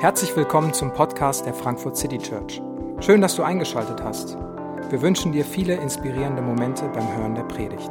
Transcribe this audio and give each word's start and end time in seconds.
Herzlich 0.00 0.36
willkommen 0.36 0.72
zum 0.72 0.92
Podcast 0.92 1.46
der 1.46 1.52
Frankfurt 1.52 1.96
City 1.96 2.18
Church. 2.18 2.62
Schön, 3.00 3.20
dass 3.20 3.34
du 3.34 3.42
eingeschaltet 3.42 4.02
hast. 4.02 4.36
Wir 4.88 5.02
wünschen 5.02 5.32
dir 5.32 5.44
viele 5.44 5.74
inspirierende 5.74 6.42
Momente 6.42 6.84
beim 6.94 7.16
Hören 7.16 7.34
der 7.34 7.42
Predigt. 7.42 7.90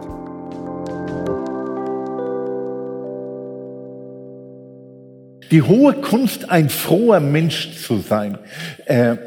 Die 5.51 5.61
hohe 5.61 5.93
Kunst, 6.01 6.49
ein 6.49 6.69
froher 6.69 7.19
Mensch 7.19 7.85
zu 7.85 7.97
sein. 7.97 8.39
Äh, 8.85 9.17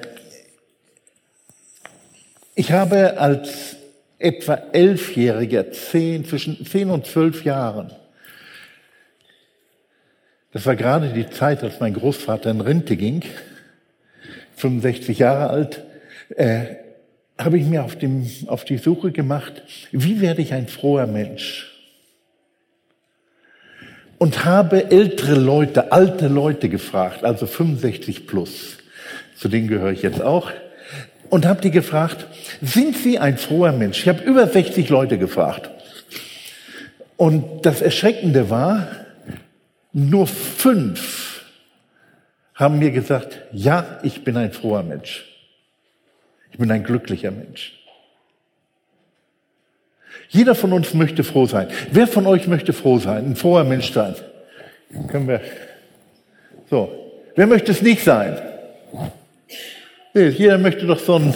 ich 2.54 2.72
habe 2.72 3.18
als 3.18 3.76
etwa 4.18 4.54
Elfjähriger, 4.72 5.70
zehn, 5.72 6.24
zwischen 6.24 6.64
zehn 6.66 6.90
und 6.90 7.06
zwölf 7.06 7.44
Jahren, 7.44 7.92
das 10.52 10.64
war 10.66 10.76
gerade 10.76 11.10
die 11.10 11.28
Zeit, 11.28 11.62
als 11.62 11.80
mein 11.80 11.94
Großvater 11.94 12.50
in 12.50 12.60
Rente 12.60 12.96
ging, 12.96 13.22
65 14.56 15.18
Jahre 15.18 15.50
alt, 15.50 15.84
äh, 16.36 16.76
habe 17.38 17.58
ich 17.58 17.66
mir 17.66 17.84
auf, 17.84 17.96
dem, 17.96 18.28
auf 18.46 18.64
die 18.64 18.78
Suche 18.78 19.12
gemacht, 19.12 19.62
wie 19.92 20.20
werde 20.20 20.42
ich 20.42 20.52
ein 20.52 20.66
froher 20.66 21.06
Mensch? 21.06 21.72
Und 24.18 24.44
habe 24.44 24.90
ältere 24.90 25.36
Leute, 25.36 25.92
alte 25.92 26.26
Leute 26.26 26.68
gefragt, 26.68 27.24
also 27.24 27.46
65 27.46 28.26
plus, 28.26 28.78
zu 29.36 29.48
denen 29.48 29.68
gehöre 29.68 29.92
ich 29.92 30.02
jetzt 30.02 30.20
auch, 30.20 30.50
und 31.30 31.46
habe 31.46 31.60
die 31.60 31.70
gefragt, 31.70 32.26
sind 32.62 32.96
Sie 32.96 33.18
ein 33.18 33.36
froher 33.36 33.72
Mensch? 33.72 34.00
Ich 34.00 34.08
habe 34.08 34.24
über 34.24 34.48
60 34.48 34.88
Leute 34.88 35.18
gefragt. 35.18 35.70
Und 37.16 37.66
das 37.66 37.82
Erschreckende 37.82 38.50
war, 38.50 38.88
nur 39.92 40.26
fünf 40.26 41.44
haben 42.54 42.78
mir 42.78 42.90
gesagt, 42.90 43.38
ja, 43.52 44.00
ich 44.02 44.24
bin 44.24 44.36
ein 44.36 44.52
froher 44.52 44.82
Mensch. 44.82 45.24
Ich 46.50 46.58
bin 46.58 46.70
ein 46.70 46.82
glücklicher 46.82 47.30
Mensch. 47.30 47.74
Jeder 50.28 50.54
von 50.54 50.72
uns 50.72 50.92
möchte 50.92 51.24
froh 51.24 51.46
sein. 51.46 51.68
Wer 51.92 52.06
von 52.06 52.26
euch 52.26 52.46
möchte 52.48 52.72
froh 52.72 52.98
sein, 52.98 53.30
ein 53.30 53.36
froher 53.36 53.64
Mensch 53.64 53.92
sein? 53.92 54.14
Können 55.08 55.28
wir. 55.28 55.40
So. 56.68 56.90
Wer 57.34 57.46
möchte 57.46 57.70
es 57.70 57.82
nicht 57.82 58.02
sein? 58.02 58.36
Jeder 60.12 60.58
möchte 60.58 60.86
doch 60.86 60.98
so 60.98 61.14
ein 61.16 61.34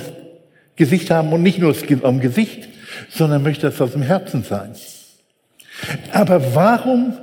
Gesicht 0.75 1.11
haben 1.11 1.33
und 1.33 1.43
nicht 1.43 1.59
nur 1.59 1.75
am 2.03 2.21
Gesicht, 2.21 2.69
sondern 3.09 3.43
möchte 3.43 3.69
es 3.69 3.81
aus 3.81 3.93
dem 3.93 4.03
Herzen 4.03 4.43
sein. 4.43 4.75
Aber 6.13 6.55
warum 6.55 7.15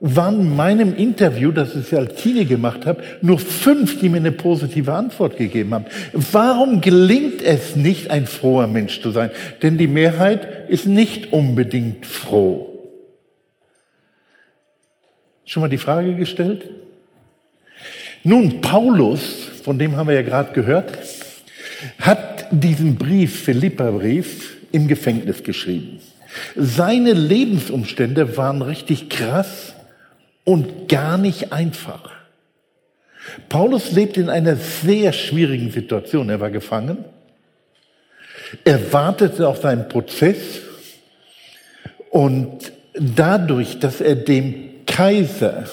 waren 0.00 0.40
in 0.40 0.56
meinem 0.56 0.94
Interview, 0.94 1.52
das 1.52 1.74
ich 1.74 1.94
als 1.96 2.16
Teenie 2.16 2.44
gemacht 2.44 2.84
habe, 2.84 3.02
nur 3.22 3.38
fünf, 3.38 3.98
die 4.00 4.08
mir 4.08 4.18
eine 4.18 4.32
positive 4.32 4.92
Antwort 4.92 5.36
gegeben 5.36 5.72
haben. 5.72 5.86
Warum 6.12 6.80
gelingt 6.80 7.42
es 7.42 7.76
nicht, 7.76 8.10
ein 8.10 8.26
froher 8.26 8.66
Mensch 8.66 9.00
zu 9.00 9.10
sein? 9.10 9.30
Denn 9.62 9.78
die 9.78 9.86
Mehrheit 9.86 10.68
ist 10.68 10.86
nicht 10.86 11.32
unbedingt 11.32 12.04
froh. 12.04 12.72
Schon 15.46 15.62
mal 15.62 15.68
die 15.68 15.78
Frage 15.78 16.14
gestellt? 16.14 16.68
Nun, 18.22 18.60
Paulus, 18.60 19.48
von 19.62 19.78
dem 19.78 19.96
haben 19.96 20.08
wir 20.08 20.16
ja 20.16 20.22
gerade 20.22 20.52
gehört, 20.52 20.98
hat 22.00 22.46
diesen 22.50 22.96
Brief, 22.96 23.44
Philippa-Brief, 23.44 24.56
im 24.72 24.88
Gefängnis 24.88 25.42
geschrieben. 25.42 26.00
Seine 26.56 27.12
Lebensumstände 27.12 28.36
waren 28.36 28.60
richtig 28.60 29.08
krass 29.08 29.75
und 30.46 30.88
gar 30.88 31.18
nicht 31.18 31.52
einfach. 31.52 32.12
Paulus 33.48 33.90
lebt 33.90 34.16
in 34.16 34.30
einer 34.30 34.54
sehr 34.54 35.12
schwierigen 35.12 35.72
Situation. 35.72 36.30
Er 36.30 36.40
war 36.40 36.50
gefangen. 36.50 37.04
Er 38.64 38.92
wartete 38.92 39.48
auf 39.48 39.60
seinen 39.60 39.88
Prozess 39.88 40.36
und 42.10 42.72
dadurch, 42.94 43.80
dass 43.80 44.00
er 44.00 44.14
dem 44.14 44.86
Kaiser 44.86 45.64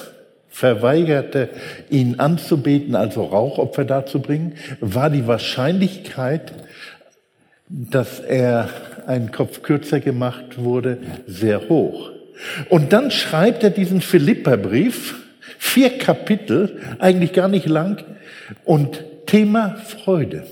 verweigerte, 0.49 1.49
ihn 1.91 2.19
anzubeten, 2.19 2.95
also 2.95 3.25
Rauchopfer 3.25 3.85
darzubringen, 3.85 4.55
war 4.79 5.11
die 5.11 5.27
Wahrscheinlichkeit, 5.27 6.51
dass 7.69 8.19
er 8.19 8.69
einen 9.05 9.31
Kopf 9.31 9.61
kürzer 9.61 9.99
gemacht 9.99 10.57
wurde, 10.57 10.97
sehr 11.27 11.69
hoch. 11.69 12.12
Und 12.69 12.93
dann 12.93 13.11
schreibt 13.11 13.63
er 13.63 13.69
diesen 13.69 14.01
Philipperbrief, 14.01 15.15
vier 15.57 15.97
Kapitel, 15.97 16.79
eigentlich 16.99 17.33
gar 17.33 17.47
nicht 17.47 17.67
lang, 17.67 18.03
und 18.65 19.03
Thema 19.25 19.75
Freude. 19.75 20.43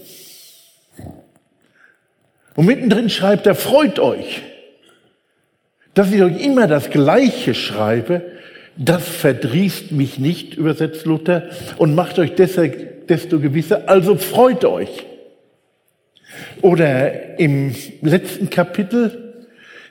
Und 2.55 2.65
mittendrin 2.65 3.09
schreibt 3.09 3.47
er, 3.47 3.55
freut 3.55 3.99
euch, 3.99 4.41
dass 5.93 6.11
ich 6.11 6.21
euch 6.21 6.41
immer 6.41 6.67
das 6.67 6.89
Gleiche 6.89 7.53
schreibe, 7.53 8.21
das 8.77 9.07
verdrießt 9.07 9.91
mich 9.91 10.17
nicht, 10.19 10.55
übersetzt 10.55 11.05
Luther, 11.05 11.49
und 11.77 11.95
macht 11.95 12.19
euch 12.19 12.35
deshalb 12.35 13.07
desto 13.07 13.39
gewisser, 13.39 13.89
also 13.89 14.15
freut 14.15 14.63
euch. 14.65 15.05
Oder 16.61 17.39
im 17.39 17.75
letzten 18.01 18.49
Kapitel 18.49 19.30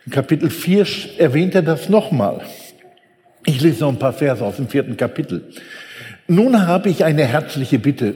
in 0.06 0.12
Kapitel 0.12 0.50
4 0.50 0.86
erwähnt 1.18 1.54
er 1.54 1.62
das 1.62 1.88
nochmal. 1.88 2.40
Ich 3.44 3.60
lese 3.60 3.80
noch 3.80 3.90
ein 3.90 3.98
paar 3.98 4.12
Verse 4.12 4.44
aus 4.44 4.56
dem 4.56 4.68
vierten 4.68 4.96
Kapitel. 4.96 5.44
Nun 6.26 6.66
habe 6.66 6.88
ich 6.88 7.04
eine 7.04 7.24
herzliche 7.24 7.78
Bitte, 7.78 8.14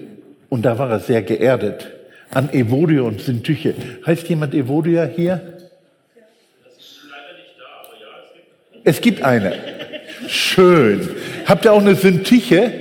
und 0.48 0.64
da 0.64 0.78
war 0.78 0.90
er 0.90 1.00
sehr 1.00 1.22
geerdet, 1.22 1.88
an 2.30 2.52
Evodia 2.52 3.02
und 3.02 3.20
Syntyche. 3.20 3.74
Heißt 4.06 4.28
jemand 4.28 4.54
Evodia 4.54 5.04
hier? 5.04 5.58
Es 8.84 9.00
gibt 9.00 9.22
eine. 9.22 9.54
Schön. 10.28 11.08
Habt 11.46 11.64
ihr 11.64 11.72
auch 11.72 11.80
eine 11.80 11.94
Syntyche? 11.94 12.72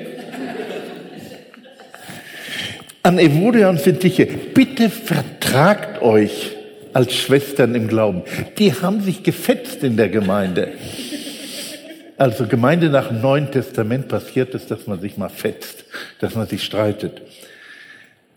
An 3.02 3.20
Evodia 3.20 3.70
und 3.70 3.80
Syntyche. 3.80 4.26
Bitte 4.26 4.90
vertragt 4.90 6.02
euch 6.02 6.56
als 6.94 7.14
Schwestern 7.14 7.76
im 7.76 7.88
Glauben. 7.88 8.24
Die 8.58 8.74
haben 8.74 9.02
sich 9.02 9.24
gefetzt 9.24 9.84
in 9.84 9.98
der 9.98 10.10
Gemeinde. 10.10 10.70
Also 12.18 12.46
Gemeinde 12.46 12.90
nach 12.90 13.08
dem 13.08 13.22
Neuen 13.22 13.52
Testament 13.52 14.08
passiert 14.08 14.54
es, 14.56 14.68
dass 14.68 14.88
man 14.88 15.00
sich 15.02 15.18
mal 15.18 15.30
fetzt, 15.30 15.86
dass 16.20 16.36
man 16.36 16.48
sich 16.48 16.64
streitet. 16.64 17.22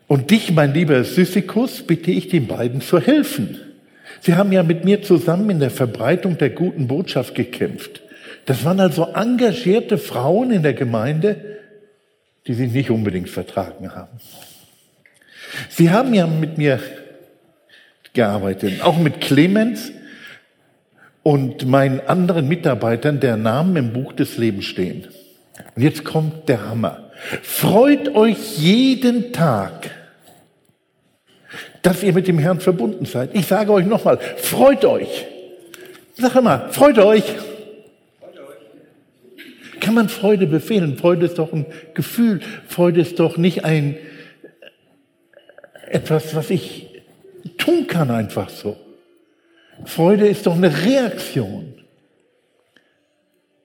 Und 0.08 0.30
dich, 0.30 0.52
mein 0.52 0.72
lieber 0.72 1.04
Syssikus, 1.04 1.82
bitte 1.82 2.10
ich 2.10 2.28
den 2.28 2.46
beiden 2.46 2.80
zu 2.80 3.00
helfen. 3.00 3.60
Sie 4.20 4.34
haben 4.34 4.52
ja 4.52 4.62
mit 4.62 4.84
mir 4.84 5.02
zusammen 5.02 5.50
in 5.50 5.60
der 5.60 5.70
Verbreitung 5.70 6.38
der 6.38 6.50
guten 6.50 6.86
Botschaft 6.86 7.34
gekämpft. 7.34 8.02
Das 8.46 8.64
waren 8.64 8.80
also 8.80 9.08
engagierte 9.14 9.98
Frauen 9.98 10.52
in 10.52 10.62
der 10.62 10.74
Gemeinde, 10.74 11.58
die 12.46 12.54
sich 12.54 12.70
nicht 12.70 12.90
unbedingt 12.90 13.28
vertragen 13.28 13.94
haben. 13.94 14.18
Sie 15.68 15.90
haben 15.90 16.14
ja 16.14 16.26
mit 16.26 16.58
mir 16.58 16.80
gearbeitet, 18.16 18.82
auch 18.82 18.98
mit 18.98 19.20
Clemens 19.20 19.92
und 21.22 21.66
meinen 21.66 22.00
anderen 22.00 22.48
Mitarbeitern, 22.48 23.20
der 23.20 23.36
Namen 23.36 23.76
im 23.76 23.92
Buch 23.92 24.12
des 24.12 24.36
Lebens 24.36 24.64
stehen. 24.64 25.06
Und 25.74 25.82
jetzt 25.82 26.04
kommt 26.04 26.48
der 26.48 26.68
Hammer. 26.68 27.10
Freut 27.42 28.14
euch 28.14 28.58
jeden 28.58 29.32
Tag, 29.32 29.90
dass 31.82 32.02
ihr 32.02 32.12
mit 32.12 32.26
dem 32.26 32.38
Herrn 32.38 32.60
verbunden 32.60 33.06
seid. 33.06 33.34
Ich 33.34 33.46
sage 33.46 33.72
euch 33.72 33.86
nochmal, 33.86 34.18
freut 34.36 34.84
euch. 34.84 35.26
Sag 36.16 36.42
mal, 36.42 36.68
freut 36.72 36.98
euch. 36.98 37.24
Kann 39.80 39.94
man 39.94 40.08
Freude 40.08 40.46
befehlen? 40.46 40.98
Freude 40.98 41.26
ist 41.26 41.38
doch 41.38 41.52
ein 41.52 41.66
Gefühl. 41.94 42.40
Freude 42.66 43.00
ist 43.00 43.20
doch 43.20 43.36
nicht 43.36 43.64
ein 43.64 43.96
etwas, 45.88 46.34
was 46.34 46.50
ich 46.50 46.85
tun 47.48 47.86
kann 47.86 48.10
einfach 48.10 48.48
so. 48.48 48.76
Freude 49.84 50.26
ist 50.26 50.46
doch 50.46 50.56
eine 50.56 50.84
Reaktion. 50.84 51.74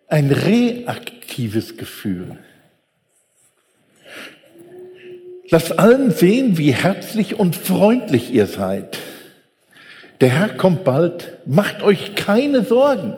Ein 0.08 0.32
reaktives 0.32 1.78
Gefühl. 1.78 2.38
Lasst 5.50 5.80
allen 5.80 6.12
sehen, 6.12 6.58
wie 6.58 6.74
herzlich 6.74 7.40
und 7.40 7.56
freundlich 7.56 8.32
ihr 8.32 8.48
seid. 8.48 9.00
Der 10.22 10.30
Herr 10.30 10.50
kommt 10.50 10.84
bald. 10.84 11.40
Macht 11.46 11.82
euch 11.82 12.16
keine 12.16 12.64
Sorgen, 12.64 13.16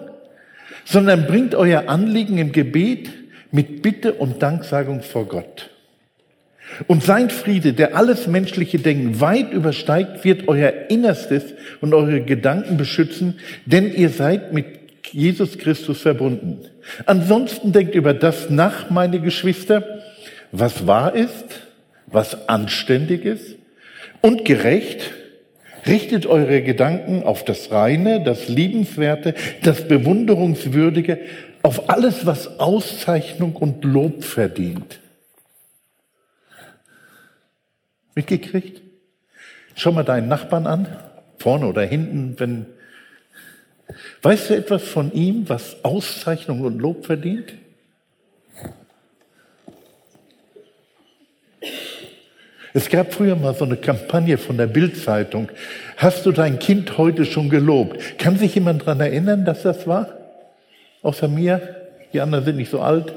sondern 0.86 1.27
bringt 1.27 1.54
euer 1.54 1.89
Anliegen 1.89 2.38
im 2.38 2.51
Gebet 2.51 3.09
mit 3.51 3.81
Bitte 3.81 4.13
und 4.13 4.42
Danksagung 4.42 5.01
vor 5.01 5.27
Gott. 5.27 5.69
Und 6.87 7.03
sein 7.03 7.29
Friede, 7.29 7.73
der 7.73 7.95
alles 7.95 8.27
menschliche 8.27 8.79
Denken 8.79 9.19
weit 9.19 9.51
übersteigt, 9.51 10.23
wird 10.23 10.47
euer 10.47 10.73
Innerstes 10.89 11.43
und 11.81 11.93
eure 11.93 12.21
Gedanken 12.21 12.77
beschützen, 12.77 13.39
denn 13.65 13.93
ihr 13.93 14.09
seid 14.09 14.53
mit 14.53 14.65
Jesus 15.11 15.57
Christus 15.57 16.01
verbunden. 16.01 16.59
Ansonsten 17.05 17.71
denkt 17.71 17.95
über 17.95 18.13
das 18.13 18.49
nach, 18.49 18.89
meine 18.89 19.19
Geschwister, 19.19 20.01
was 20.51 20.87
wahr 20.87 21.15
ist, 21.15 21.61
was 22.07 22.47
anständig 22.47 23.25
ist 23.25 23.55
und 24.21 24.45
gerecht. 24.45 25.11
Richtet 25.85 26.25
eure 26.25 26.61
Gedanken 26.61 27.23
auf 27.23 27.43
das 27.43 27.69
Reine, 27.69 28.23
das 28.23 28.47
Liebenswerte, 28.47 29.33
das 29.63 29.85
Bewunderungswürdige, 29.85 31.19
auf 31.61 31.89
alles, 31.89 32.25
was 32.25 32.59
Auszeichnung 32.59 33.55
und 33.57 33.83
Lob 33.83 34.23
verdient. 34.23 34.99
Mitgekriegt? 38.15 38.81
Schau 39.75 39.92
mal 39.92 40.04
deinen 40.04 40.27
Nachbarn 40.27 40.68
an, 40.68 40.88
vorne 41.38 41.68
oder 41.68 41.83
hinten, 41.83 42.39
wenn 42.39 42.65
Weißt 44.21 44.50
du 44.50 44.56
etwas 44.56 44.83
von 44.83 45.12
ihm, 45.13 45.50
was 45.50 45.83
Auszeichnung 45.83 46.62
und 46.62 46.80
Lob 46.80 47.06
verdient? 47.06 47.54
Es 52.75 52.89
gab 52.89 53.13
früher 53.13 53.36
mal 53.36 53.54
so 53.54 53.65
eine 53.65 53.77
Kampagne 53.77 54.38
von 54.38 54.57
der 54.57 54.66
Bildzeitung. 54.66 55.50
Hast 55.98 56.25
du 56.25 56.31
dein 56.31 56.57
Kind 56.57 56.98
heute 56.98 57.25
schon 57.25 57.50
gelobt? 57.50 58.18
Kann 58.18 58.38
sich 58.38 58.56
jemand 58.56 58.81
daran 58.81 59.00
erinnern, 59.00 59.45
dass 59.45 59.62
das 59.62 59.86
war? 59.86 60.18
Außer 61.04 61.27
mir? 61.27 61.89
Die 62.13 62.21
anderen 62.21 62.45
sind 62.45 62.56
nicht 62.56 62.71
so 62.71 62.80
alt. 62.80 63.13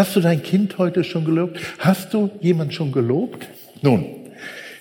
Hast 0.00 0.16
du 0.16 0.20
dein 0.20 0.42
Kind 0.42 0.78
heute 0.78 1.04
schon 1.04 1.26
gelobt? 1.26 1.60
Hast 1.78 2.14
du 2.14 2.30
jemand 2.40 2.72
schon 2.72 2.90
gelobt? 2.90 3.46
Nun, 3.82 4.06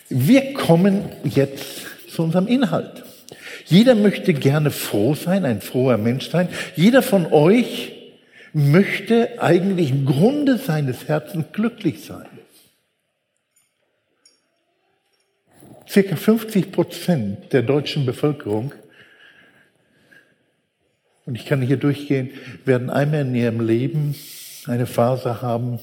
wir 0.08 0.54
kommen 0.54 1.10
jetzt 1.26 1.86
zu 2.08 2.24
unserem 2.24 2.48
Inhalt. 2.48 3.04
Jeder 3.66 3.96
möchte 3.96 4.34
gerne 4.34 4.72
froh 4.72 5.16
sein, 5.16 5.44
ein 5.44 5.60
froher 5.60 5.98
Mensch 5.98 6.30
sein. 6.30 6.48
Jeder 6.78 7.02
von 7.02 7.26
euch 7.34 8.14
möchte 8.54 9.42
eigentlich 9.42 9.92
im 9.92 10.06
Grunde 10.06 10.58
seines 10.58 11.10
Herzens 11.10 11.48
glücklich 11.52 12.06
sein. 12.06 12.28
Circa 15.86 16.16
50 16.16 16.72
Prozent 16.72 17.52
der 17.52 17.64
deutschen 17.64 18.06
Bevölkerung, 18.06 18.72
und 21.26 21.36
ich 21.36 21.46
kann 21.46 21.62
hier 21.62 21.76
durchgehen, 21.76 22.30
werden 22.64 22.90
einmal 22.90 23.24
in 23.24 23.36
ihrem 23.36 23.60
Leben 23.60 24.16
eine 24.70 24.86
Phase 24.86 25.42
haben, 25.42 25.80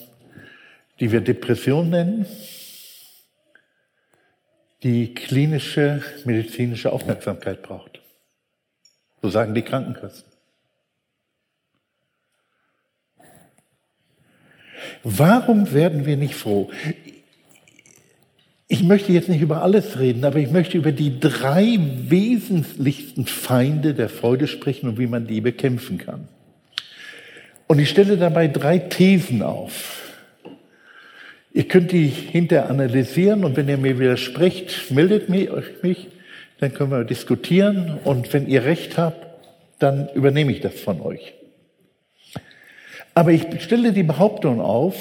die 1.01 1.13
wir 1.13 1.21
Depression 1.21 1.91
nennen, 1.91 2.27
die 4.83 5.15
klinische 5.15 6.03
medizinische 6.25 6.93
Aufmerksamkeit 6.93 7.63
braucht. 7.63 8.01
So 9.23 9.29
sagen 9.29 9.55
die 9.55 9.63
Krankenkassen. 9.63 10.25
Warum 15.03 15.73
werden 15.73 16.07
wir 16.07 16.17
nicht 16.17 16.35
froh? 16.35 16.71
Ich 18.69 18.83
möchte 18.83 19.13
jetzt 19.13 19.29
nicht 19.29 19.41
über 19.41 19.63
alles 19.63 19.99
reden, 19.99 20.25
aber 20.25 20.39
ich 20.39 20.51
möchte 20.51 20.77
über 20.77 20.93
die 20.93 21.21
drei 21.21 21.79
wesentlichsten 21.79 23.27
Feinde 23.27 23.95
der 23.95 24.09
Freude 24.09 24.49
sprechen 24.49 24.89
und 24.89 24.99
wie 24.99 25.07
man 25.07 25.27
die 25.27 25.41
bekämpfen 25.41 25.99
kann. 25.99 26.29
Und 27.67 27.79
ich 27.79 27.91
stelle 27.91 28.17
dabei 28.17 28.49
drei 28.49 28.79
Thesen 28.79 29.43
auf. 29.43 30.03
Ihr 31.53 31.67
könnt 31.67 31.93
die 31.93 32.07
hinterher 32.09 32.71
analysieren 32.71 33.45
und 33.45 33.57
wenn 33.57 33.69
ihr 33.69 33.79
mir 33.79 33.99
widersprecht, 33.99 34.91
meldet 34.91 35.29
mich, 35.29 36.09
dann 36.61 36.75
können 36.75 36.91
wir 36.91 37.05
diskutieren 37.05 37.99
und 38.05 38.33
wenn 38.33 38.47
ihr 38.47 38.65
recht 38.65 38.99
habt, 38.99 39.27
dann 39.79 40.09
übernehme 40.15 40.53
ich 40.53 40.61
das 40.61 40.79
von 40.79 41.01
euch. 41.01 41.35
Aber 43.15 43.33
ich 43.33 43.47
stelle 43.63 43.93
die 43.93 44.03
Behauptung 44.03 44.61
auf, 44.61 44.97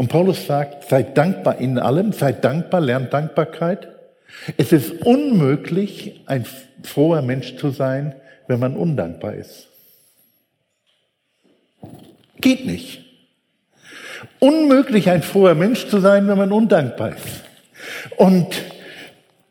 und 0.00 0.08
Paulus 0.08 0.46
sagt, 0.46 0.88
seid 0.88 1.18
dankbar 1.18 1.58
in 1.58 1.78
allem, 1.78 2.12
seid 2.12 2.42
dankbar, 2.42 2.80
lernt 2.80 3.12
Dankbarkeit. 3.12 3.88
Es 4.56 4.72
ist 4.72 5.02
unmöglich, 5.04 6.22
ein 6.24 6.46
froher 6.82 7.20
Mensch 7.20 7.56
zu 7.56 7.68
sein, 7.68 8.14
wenn 8.46 8.60
man 8.60 8.76
undankbar 8.76 9.34
ist. 9.34 9.68
Geht 12.40 12.66
nicht. 12.66 13.04
Unmöglich, 14.38 15.10
ein 15.10 15.22
froher 15.22 15.54
Mensch 15.54 15.86
zu 15.88 16.00
sein, 16.00 16.28
wenn 16.28 16.38
man 16.38 16.52
undankbar 16.52 17.10
ist. 17.16 17.42
Und 18.16 18.46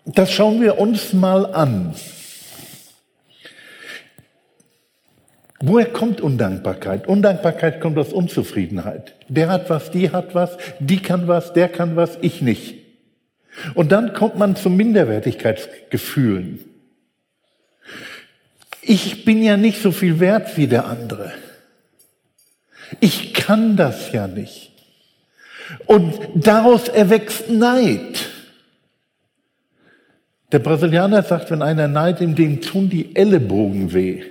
das 0.05 0.31
schauen 0.31 0.61
wir 0.61 0.79
uns 0.79 1.13
mal 1.13 1.45
an. 1.53 1.93
Woher 5.61 5.87
kommt 5.87 6.21
Undankbarkeit? 6.21 7.07
Undankbarkeit 7.07 7.81
kommt 7.81 7.97
aus 7.97 8.13
Unzufriedenheit. 8.13 9.13
Der 9.27 9.49
hat 9.49 9.69
was, 9.69 9.91
die 9.91 10.11
hat 10.11 10.33
was, 10.33 10.57
die 10.79 11.01
kann 11.01 11.27
was, 11.27 11.53
der 11.53 11.67
kann 11.67 11.95
was, 11.95 12.17
ich 12.21 12.41
nicht. 12.41 12.75
Und 13.73 13.91
dann 13.91 14.13
kommt 14.13 14.37
man 14.37 14.55
zu 14.55 14.69
Minderwertigkeitsgefühlen. 14.69 16.63
Ich 18.81 19.25
bin 19.25 19.43
ja 19.43 19.57
nicht 19.57 19.81
so 19.81 19.91
viel 19.91 20.19
wert 20.19 20.55
wie 20.55 20.67
der 20.67 20.85
andere. 20.85 21.33
Ich 22.99 23.33
kann 23.33 23.75
das 23.75 24.11
ja 24.11 24.27
nicht. 24.27 24.71
Und 25.85 26.19
daraus 26.35 26.87
erwächst 26.87 27.49
Neid. 27.49 28.29
Der 30.51 30.59
Brasilianer 30.59 31.23
sagt, 31.23 31.49
wenn 31.51 31.61
einer 31.61 31.87
neidet, 31.87 32.37
dem 32.37 32.61
tun 32.61 32.89
die 32.89 33.15
Ellenbogen 33.15 33.93
weh. 33.93 34.23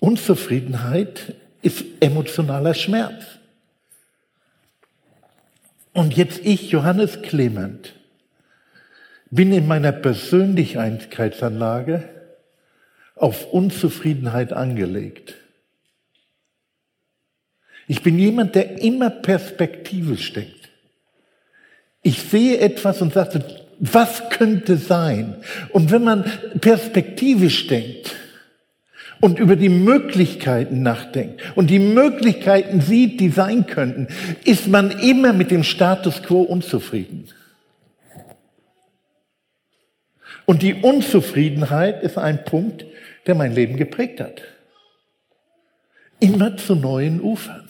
Unzufriedenheit 0.00 1.34
ist 1.60 1.84
emotionaler 2.00 2.72
Schmerz. 2.74 3.24
Und 5.92 6.16
jetzt 6.16 6.40
ich, 6.44 6.70
Johannes 6.70 7.20
Clement, 7.22 7.92
bin 9.30 9.52
in 9.52 9.66
meiner 9.66 9.92
Persönlichkeitsanlage 9.92 12.08
auf 13.18 13.52
Unzufriedenheit 13.52 14.52
angelegt. 14.52 15.34
Ich 17.86 18.02
bin 18.02 18.18
jemand, 18.18 18.54
der 18.54 18.80
immer 18.82 19.10
perspektivisch 19.10 20.32
denkt. 20.34 20.68
Ich 22.02 22.22
sehe 22.22 22.58
etwas 22.58 23.00
und 23.02 23.14
sage, 23.14 23.42
was 23.80 24.28
könnte 24.30 24.76
sein? 24.76 25.36
Und 25.70 25.90
wenn 25.90 26.04
man 26.04 26.24
perspektivisch 26.60 27.66
denkt 27.66 28.14
und 29.20 29.38
über 29.38 29.56
die 29.56 29.68
Möglichkeiten 29.68 30.82
nachdenkt 30.82 31.40
und 31.56 31.70
die 31.70 31.78
Möglichkeiten 31.78 32.80
sieht, 32.80 33.20
die 33.20 33.30
sein 33.30 33.66
könnten, 33.66 34.08
ist 34.44 34.68
man 34.68 34.90
immer 34.90 35.32
mit 35.32 35.50
dem 35.50 35.64
Status 35.64 36.22
quo 36.22 36.42
unzufrieden. 36.42 37.28
Und 40.44 40.62
die 40.62 40.74
Unzufriedenheit 40.74 42.02
ist 42.02 42.16
ein 42.16 42.44
Punkt, 42.44 42.86
der 43.28 43.36
mein 43.36 43.54
Leben 43.54 43.76
geprägt 43.76 44.20
hat. 44.20 44.42
Immer 46.18 46.56
zu 46.56 46.74
neuen 46.74 47.20
Ufern. 47.20 47.68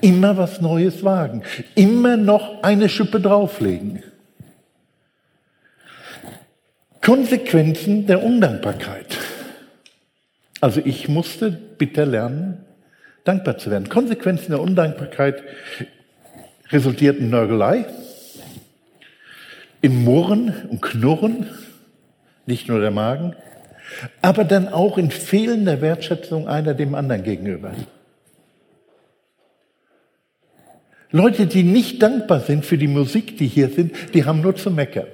Immer 0.00 0.36
was 0.36 0.60
Neues 0.60 1.02
wagen. 1.02 1.42
Immer 1.74 2.16
noch 2.16 2.62
eine 2.62 2.88
Schippe 2.88 3.20
drauflegen. 3.20 4.04
Konsequenzen 7.00 8.06
der 8.06 8.22
Undankbarkeit. 8.22 9.18
Also 10.60 10.80
ich 10.84 11.08
musste 11.08 11.50
bitter 11.50 12.06
lernen, 12.06 12.64
dankbar 13.24 13.58
zu 13.58 13.70
werden. 13.70 13.88
Konsequenzen 13.88 14.52
der 14.52 14.60
Undankbarkeit 14.60 15.42
resultierten 16.70 17.28
Nörgelei, 17.30 17.86
in 19.82 20.02
Murren 20.02 20.68
und 20.70 20.80
Knurren, 20.80 21.46
nicht 22.46 22.68
nur 22.68 22.80
der 22.80 22.90
Magen, 22.90 23.36
aber 24.22 24.44
dann 24.44 24.68
auch 24.68 24.98
in 24.98 25.10
fehlender 25.10 25.80
Wertschätzung 25.80 26.48
einer 26.48 26.74
dem 26.74 26.94
anderen 26.94 27.22
gegenüber. 27.22 27.72
Leute, 31.10 31.46
die 31.46 31.62
nicht 31.62 32.02
dankbar 32.02 32.40
sind 32.40 32.64
für 32.64 32.76
die 32.76 32.88
Musik, 32.88 33.38
die 33.38 33.46
hier 33.46 33.68
sind, 33.68 33.92
die 34.14 34.24
haben 34.24 34.40
nur 34.40 34.56
zu 34.56 34.70
meckern. 34.70 35.06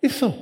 Ist 0.00 0.18
so. 0.18 0.34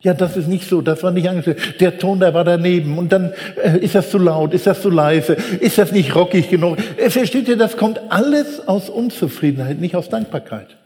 Ja, 0.00 0.14
das 0.14 0.36
ist 0.36 0.46
nicht 0.46 0.68
so, 0.68 0.80
das 0.82 1.02
war 1.02 1.10
nicht 1.10 1.28
angestellt. 1.28 1.80
Der 1.80 1.98
Ton, 1.98 2.20
der 2.20 2.32
war 2.32 2.44
daneben. 2.44 2.96
Und 2.96 3.12
dann 3.12 3.34
äh, 3.62 3.78
ist 3.78 3.94
das 3.94 4.10
zu 4.10 4.18
laut, 4.18 4.54
ist 4.54 4.66
das 4.66 4.80
zu 4.80 4.88
leise, 4.88 5.34
ist 5.60 5.78
das 5.78 5.90
nicht 5.90 6.14
rockig 6.14 6.48
genug. 6.48 6.78
Äh, 6.96 7.10
versteht 7.10 7.48
ihr, 7.48 7.56
das 7.56 7.76
kommt 7.76 8.00
alles 8.08 8.68
aus 8.68 8.88
Unzufriedenheit, 8.88 9.80
nicht 9.80 9.96
aus 9.96 10.08
Dankbarkeit. 10.08 10.76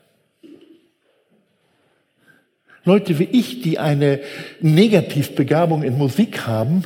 Leute 2.84 3.18
wie 3.18 3.24
ich, 3.24 3.62
die 3.62 3.78
eine 3.78 4.20
Negativbegabung 4.60 5.82
in 5.82 5.98
Musik 5.98 6.46
haben, 6.46 6.84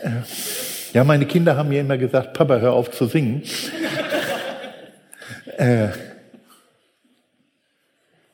äh, 0.00 0.22
Ja, 0.92 1.04
meine 1.04 1.24
Kinder 1.24 1.56
haben 1.56 1.70
mir 1.70 1.80
immer 1.80 1.96
gesagt, 1.96 2.34
Papa, 2.34 2.58
hör 2.58 2.74
auf 2.74 2.90
zu 2.90 3.06
singen. 3.06 3.42
äh, 5.56 5.88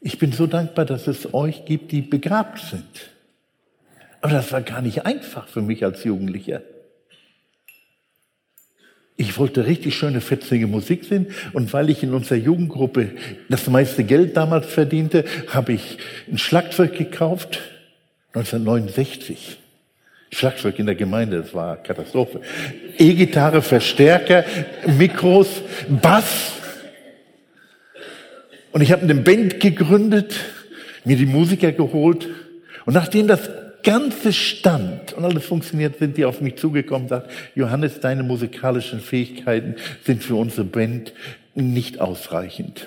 ich 0.01 0.19
bin 0.19 0.33
so 0.33 0.49
dankbar, 0.49 0.85
dass 0.85 1.07
es 1.07 1.33
euch 1.35 1.65
gibt, 1.67 1.93
die 1.93 2.03
begabt 2.03 2.59
sind. 2.59 3.11
Aber 4.21 4.33
das 4.33 4.51
war 4.51 4.63
gar 4.63 4.83
nicht 4.83 5.07
einfach 5.07 5.47
für 5.47 5.63
mich 5.63 5.85
als 5.85 6.03
Jugendlicher. 6.03 6.63
Ich 9.21 9.37
wollte 9.37 9.67
richtig 9.67 9.97
schöne, 9.97 10.21
fetzige 10.21 10.69
Musik 10.69 11.03
singen 11.03 11.27
und 11.53 11.73
weil 11.73 11.91
ich 11.91 12.05
in 12.05 12.15
unserer 12.15 12.39
Jugendgruppe 12.39 13.11
das 13.49 13.67
meiste 13.67 14.05
Geld 14.05 14.37
damals 14.37 14.67
verdiente, 14.67 15.25
habe 15.49 15.73
ich 15.73 15.99
ein 16.31 16.39
Schlagzeug 16.39 16.97
gekauft, 16.97 17.59
1969. 18.35 19.59
Schlagzeug 20.31 20.79
in 20.79 20.87
der 20.87 20.95
Gemeinde, 20.95 21.43
das 21.43 21.53
war 21.53 21.79
Katastrophe. 21.83 22.43
E-Gitarre, 22.97 23.61
Verstärker, 23.61 24.45
Mikros, 24.87 25.49
Bass. 25.89 26.53
Und 28.71 28.83
ich 28.83 28.93
habe 28.93 29.03
eine 29.03 29.17
Band 29.17 29.59
gegründet, 29.59 30.37
mir 31.05 31.17
die 31.17 31.27
Musiker 31.27 31.73
geholt. 31.73 32.29
Und 32.87 32.95
nachdem 32.95 33.27
das 33.27 33.51
Ganze 33.89 34.35
stand 34.35 35.15
und 35.15 35.25
alles 35.25 35.47
funktioniert, 35.47 35.99
sind 35.99 36.19
die 36.19 36.27
auf 36.27 36.43
mich 36.43 36.57
zugekommen 36.57 37.05
und 37.05 37.09
sagt, 37.09 37.31
Johannes, 37.55 38.01
deine 38.01 38.23
musikalischen 38.23 39.01
Fähigkeiten 39.01 39.77
sind 40.05 40.23
für 40.23 40.35
unsere 40.35 40.67
Band 40.67 41.15
nicht 41.55 41.99
ausreichend. 41.99 42.87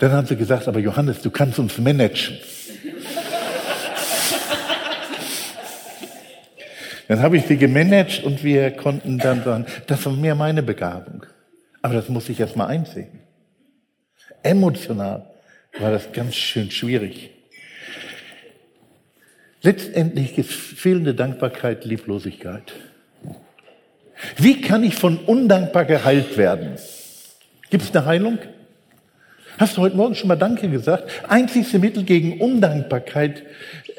Dann 0.00 0.10
haben 0.10 0.26
sie 0.26 0.34
gesagt, 0.34 0.66
aber 0.66 0.80
Johannes, 0.80 1.22
du 1.22 1.30
kannst 1.30 1.60
uns 1.60 1.78
managen. 1.78 2.38
Dann 7.10 7.22
habe 7.22 7.38
ich 7.38 7.46
sie 7.46 7.56
gemanagt 7.56 8.22
und 8.22 8.44
wir 8.44 8.70
konnten 8.70 9.18
dann 9.18 9.42
sagen, 9.42 9.66
das 9.88 10.06
war 10.06 10.12
mir 10.12 10.36
meine 10.36 10.62
Begabung. 10.62 11.26
Aber 11.82 11.94
das 11.94 12.08
muss 12.08 12.28
ich 12.28 12.38
erst 12.38 12.54
mal 12.54 12.68
einsehen. 12.68 13.18
Emotional 14.44 15.28
war 15.80 15.90
das 15.90 16.12
ganz 16.12 16.36
schön 16.36 16.70
schwierig. 16.70 17.30
Letztendlich 19.60 20.38
ist 20.38 20.52
fehlende 20.52 21.12
Dankbarkeit 21.12 21.84
Lieblosigkeit. 21.84 22.74
Wie 24.36 24.60
kann 24.60 24.84
ich 24.84 24.94
von 24.94 25.18
undankbar 25.18 25.86
geheilt 25.86 26.36
werden? 26.36 26.76
Gibt 27.70 27.82
es 27.82 27.92
eine 27.92 28.06
Heilung? 28.06 28.38
Hast 29.58 29.76
du 29.76 29.80
heute 29.80 29.96
Morgen 29.96 30.14
schon 30.14 30.28
mal 30.28 30.36
Danke 30.36 30.68
gesagt? 30.68 31.10
Einzigste 31.28 31.80
Mittel 31.80 32.04
gegen 32.04 32.40
Undankbarkeit 32.40 33.42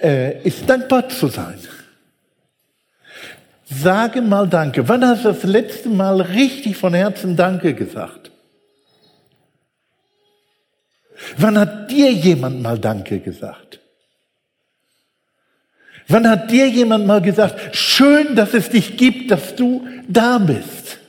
äh, 0.01 0.41
ist 0.44 0.70
dankbar 0.70 1.10
zu 1.10 1.27
sein. 1.27 1.60
Sage 3.74 4.22
mal 4.22 4.48
Danke. 4.48 4.88
Wann 4.90 5.06
hast 5.06 5.24
du 5.24 5.30
das 5.30 5.44
letzte 5.44 5.88
Mal 5.88 6.20
richtig 6.20 6.75
von 6.75 6.94
Herzen 6.94 7.38
Danke 7.38 7.74
gesagt? 7.74 8.32
Wann 11.38 11.58
hat 11.58 11.90
dir 11.90 12.12
jemand 12.12 12.62
mal 12.62 12.78
Danke 12.78 13.20
gesagt? 13.20 13.80
Wann 16.08 16.28
hat 16.28 16.51
dir 16.51 16.68
jemand 16.68 17.06
mal 17.06 17.22
gesagt, 17.22 17.74
schön, 17.74 18.36
dass 18.36 18.54
es 18.54 18.70
dich 18.70 18.98
gibt, 18.98 19.32
dass 19.32 19.56
du 19.56 19.88
da 20.10 20.38
bist? 20.40 21.00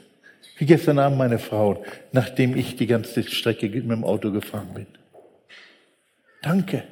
Wie 0.59 0.67
gestern 0.67 1.01
Abend 1.01 1.19
meine 1.19 1.41
Frau, 1.41 1.85
nachdem 2.13 2.57
ich 2.57 2.77
die 2.77 2.87
ganze 2.87 3.25
Strecke 3.25 3.69
mit 3.69 3.91
dem 3.91 4.05
Auto 4.05 4.31
gefahren 4.31 4.73
bin. 4.73 4.87
Danke. 6.43 6.85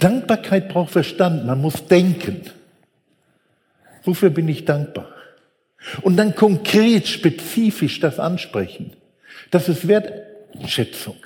Dankbarkeit 0.00 0.68
braucht 0.68 0.90
Verstand, 0.90 1.46
man 1.46 1.60
muss 1.60 1.86
denken. 1.86 2.50
Wofür 4.04 4.30
bin 4.30 4.48
ich 4.48 4.64
dankbar? 4.64 5.08
Und 6.02 6.16
dann 6.16 6.34
konkret, 6.34 7.08
spezifisch 7.08 8.00
das 8.00 8.18
ansprechen. 8.18 8.92
Das 9.50 9.68
ist 9.68 9.88
Wertschätzung. 9.88 11.16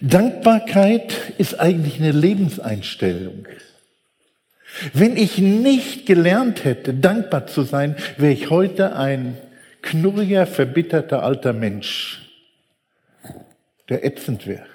Dankbarkeit 0.00 1.34
ist 1.38 1.60
eigentlich 1.60 1.98
eine 1.98 2.12
Lebenseinstellung. 2.12 3.46
Wenn 4.92 5.16
ich 5.16 5.38
nicht 5.38 6.06
gelernt 6.06 6.64
hätte, 6.64 6.94
dankbar 6.94 7.46
zu 7.46 7.62
sein, 7.62 7.96
wäre 8.16 8.32
ich 8.32 8.50
heute 8.50 8.96
ein 8.96 9.38
knurriger, 9.82 10.46
verbitterter 10.46 11.22
alter 11.22 11.52
Mensch, 11.52 12.22
der 13.88 14.04
ätzend 14.04 14.46
wäre. 14.46 14.66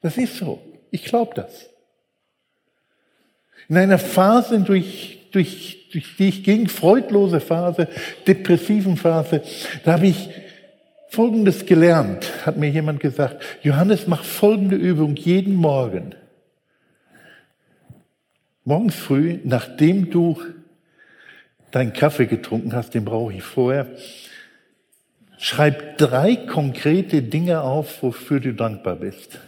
Das 0.00 0.16
ist 0.16 0.36
so. 0.36 0.62
Ich 0.90 1.04
glaube 1.04 1.34
das. 1.34 1.69
In 3.70 3.76
einer 3.76 3.98
Phase, 3.98 4.58
durch, 4.58 5.28
durch, 5.30 5.86
durch 5.92 6.16
die 6.16 6.28
ich 6.28 6.42
ging, 6.42 6.68
freudlose 6.68 7.38
Phase, 7.38 7.86
depressiven 8.26 8.96
Phase, 8.96 9.42
da 9.84 9.92
habe 9.92 10.08
ich 10.08 10.28
Folgendes 11.08 11.66
gelernt, 11.66 12.46
hat 12.46 12.56
mir 12.56 12.68
jemand 12.68 12.98
gesagt. 12.98 13.44
Johannes, 13.62 14.08
mach 14.08 14.24
folgende 14.24 14.74
Übung 14.74 15.14
jeden 15.14 15.54
Morgen. 15.54 16.16
Morgens 18.64 18.96
früh, 18.96 19.38
nachdem 19.44 20.10
du 20.10 20.40
deinen 21.70 21.92
Kaffee 21.92 22.26
getrunken 22.26 22.72
hast, 22.72 22.94
den 22.94 23.04
brauche 23.04 23.34
ich 23.34 23.44
vorher, 23.44 23.86
schreib 25.38 25.96
drei 25.96 26.34
konkrete 26.34 27.22
Dinge 27.22 27.60
auf, 27.60 28.02
wofür 28.02 28.40
du 28.40 28.52
dankbar 28.52 28.96
bist. 28.96 29.38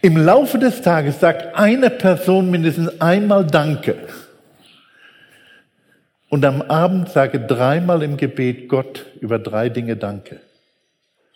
Im 0.00 0.16
Laufe 0.16 0.58
des 0.58 0.82
Tages 0.82 1.20
sagt 1.20 1.54
eine 1.54 1.90
Person 1.90 2.50
mindestens 2.50 3.00
einmal 3.00 3.46
Danke. 3.46 3.96
Und 6.28 6.44
am 6.44 6.62
Abend 6.62 7.10
sage 7.10 7.40
dreimal 7.40 8.02
im 8.02 8.16
Gebet 8.16 8.68
Gott 8.68 9.06
über 9.20 9.38
drei 9.38 9.68
Dinge 9.68 9.96
Danke. 9.96 10.40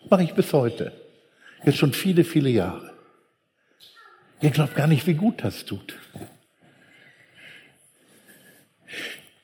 Mache 0.09 0.23
ich 0.23 0.35
bis 0.35 0.53
heute. 0.53 0.93
Jetzt 1.65 1.79
schon 1.79 1.93
viele, 1.93 2.25
viele 2.25 2.49
Jahre. 2.49 2.93
Ihr 4.41 4.51
glaubt 4.51 4.75
gar 4.75 4.87
nicht, 4.87 5.07
wie 5.07 5.15
gut 5.15 5.45
das 5.45 5.65
tut. 5.65 5.97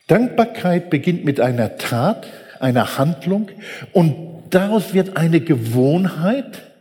Dankbarkeit 0.07 0.91
beginnt 0.91 1.25
mit 1.25 1.41
einer 1.41 1.77
Tat, 1.79 2.27
einer 2.61 2.99
Handlung 2.99 3.51
und 3.93 4.45
daraus 4.51 4.95
wird 4.95 5.17
eine 5.17 5.41
Gewohnheit, 5.41 6.72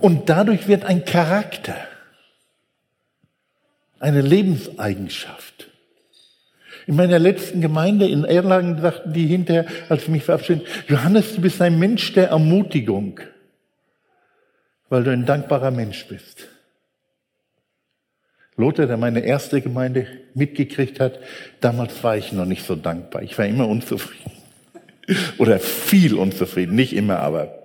und 0.00 0.28
dadurch 0.28 0.68
wird 0.68 0.84
ein 0.84 1.04
Charakter, 1.04 1.76
eine 3.98 4.20
Lebenseigenschaft. 4.20 5.68
In 6.86 6.96
meiner 6.96 7.18
letzten 7.18 7.60
Gemeinde 7.60 8.08
in 8.08 8.24
Erlangen 8.24 8.80
sagten 8.80 9.12
die 9.12 9.26
hinterher, 9.26 9.66
als 9.88 10.06
sie 10.06 10.10
mich 10.10 10.24
verabschieden, 10.24 10.62
Johannes, 10.88 11.34
du 11.34 11.42
bist 11.42 11.60
ein 11.60 11.78
Mensch 11.78 12.12
der 12.14 12.28
Ermutigung, 12.28 13.20
weil 14.88 15.04
du 15.04 15.10
ein 15.10 15.26
dankbarer 15.26 15.70
Mensch 15.70 16.06
bist. 16.06 16.48
Lothar, 18.56 18.86
der 18.86 18.96
meine 18.96 19.20
erste 19.20 19.60
Gemeinde 19.60 20.06
mitgekriegt 20.34 20.98
hat, 20.98 21.20
damals 21.60 22.02
war 22.02 22.16
ich 22.16 22.32
noch 22.32 22.46
nicht 22.46 22.66
so 22.66 22.74
dankbar. 22.74 23.22
Ich 23.22 23.38
war 23.38 23.46
immer 23.46 23.68
unzufrieden. 23.68 24.32
Oder 25.38 25.60
viel 25.60 26.14
unzufrieden. 26.14 26.74
Nicht 26.74 26.94
immer, 26.94 27.20
aber 27.20 27.57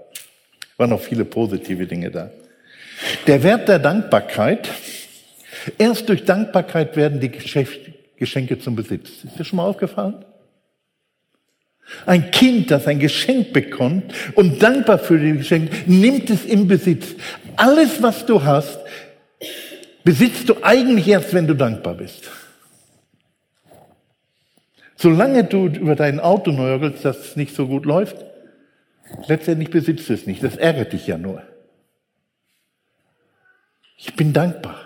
waren 0.83 0.89
noch 0.89 1.01
viele 1.01 1.23
positive 1.23 1.87
Dinge 1.87 2.11
da. 2.11 2.29
Der 3.25 3.41
Wert 3.41 3.69
der 3.69 3.79
Dankbarkeit. 3.79 4.67
Erst 5.77 6.09
durch 6.09 6.25
Dankbarkeit 6.25 6.97
werden 6.97 7.21
die 7.21 7.31
Geschenke 8.17 8.59
zum 8.59 8.75
Besitz. 8.75 9.23
Ist 9.23 9.39
dir 9.39 9.45
schon 9.45 9.57
mal 9.57 9.65
aufgefallen? 9.65 10.25
Ein 12.05 12.31
Kind, 12.31 12.69
das 12.69 12.85
ein 12.87 12.99
Geschenk 12.99 13.53
bekommt 13.53 14.13
und 14.35 14.61
dankbar 14.61 14.99
für 14.99 15.17
das 15.17 15.37
Geschenk, 15.37 15.87
nimmt 15.87 16.29
es 16.29 16.43
im 16.43 16.67
Besitz. 16.67 17.15
Alles, 17.55 18.01
was 18.01 18.25
du 18.25 18.43
hast, 18.43 18.79
besitzt 20.03 20.49
du 20.49 20.55
eigentlich 20.63 21.07
erst, 21.07 21.33
wenn 21.33 21.47
du 21.47 21.53
dankbar 21.53 21.93
bist. 21.93 22.29
Solange 24.97 25.45
du 25.45 25.67
über 25.67 25.95
dein 25.95 26.19
Auto 26.19 26.51
neuergelst, 26.51 27.05
das 27.05 27.19
es 27.19 27.35
nicht 27.37 27.55
so 27.55 27.67
gut 27.67 27.85
läuft, 27.85 28.17
Letztendlich 29.27 29.69
besitzt 29.69 30.09
es 30.09 30.25
nicht. 30.25 30.43
Das 30.43 30.55
ärgert 30.55 30.93
dich 30.93 31.07
ja 31.07 31.17
nur. 31.17 31.43
Ich 33.97 34.15
bin 34.15 34.33
dankbar. 34.33 34.79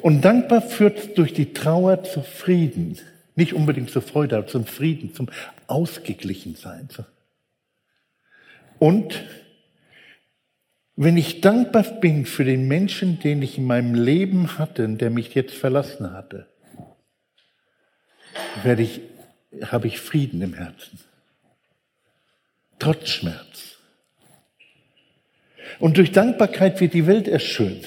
Und 0.00 0.22
dankbar 0.22 0.62
führt 0.62 1.16
durch 1.18 1.32
die 1.32 1.52
Trauer 1.52 2.04
zu 2.04 2.22
Frieden. 2.22 2.98
Nicht 3.34 3.54
unbedingt 3.54 3.90
zur 3.90 4.02
Freude, 4.02 4.36
aber 4.36 4.46
zum 4.46 4.66
Frieden, 4.66 5.14
zum 5.14 5.28
Ausgeglichensein. 5.66 6.88
Und 8.78 9.24
wenn 10.96 11.16
ich 11.16 11.40
dankbar 11.40 11.84
bin 12.00 12.26
für 12.26 12.44
den 12.44 12.68
Menschen, 12.68 13.18
den 13.20 13.42
ich 13.42 13.58
in 13.58 13.64
meinem 13.64 13.94
Leben 13.94 14.58
hatte, 14.58 14.88
der 14.88 15.10
mich 15.10 15.34
jetzt 15.34 15.54
verlassen 15.54 16.12
hatte, 16.12 16.46
werde 18.62 18.82
ich, 18.82 19.00
habe 19.62 19.86
ich 19.86 20.00
Frieden 20.00 20.42
im 20.42 20.54
Herzen. 20.54 20.98
Trotz 22.82 23.10
Schmerz. 23.10 23.76
Und 25.78 25.98
durch 25.98 26.10
Dankbarkeit 26.10 26.80
wird 26.80 26.94
die 26.94 27.06
Welt 27.06 27.28
erst 27.28 27.46
schön. 27.46 27.80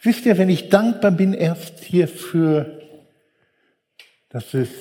Wisst 0.00 0.24
ihr, 0.24 0.38
wenn 0.38 0.48
ich 0.48 0.70
dankbar 0.70 1.10
bin 1.10 1.34
erst 1.34 1.84
hier 1.84 2.08
für, 2.08 2.80
das 4.30 4.54
ist, 4.54 4.72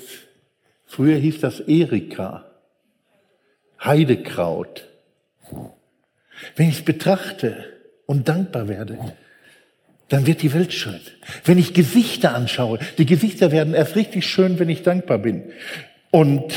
früher 0.85 1.17
hieß 1.17 1.41
das 1.41 1.59
Erika, 1.59 2.49
Heidekraut. 3.83 4.87
Wenn 6.55 6.69
ich 6.69 6.77
es 6.77 6.85
betrachte 6.85 7.65
und 8.05 8.29
dankbar 8.29 8.69
werde, 8.69 8.97
dann 10.07 10.27
wird 10.27 10.43
die 10.43 10.53
Welt 10.53 10.71
schön. 10.71 11.01
Wenn 11.43 11.57
ich 11.57 11.73
Gesichter 11.73 12.33
anschaue, 12.35 12.79
die 12.97 13.05
Gesichter 13.05 13.51
werden 13.51 13.73
erst 13.73 13.97
richtig 13.97 14.25
schön, 14.25 14.59
wenn 14.59 14.69
ich 14.69 14.83
dankbar 14.83 15.17
bin. 15.17 15.51
Und 16.09 16.53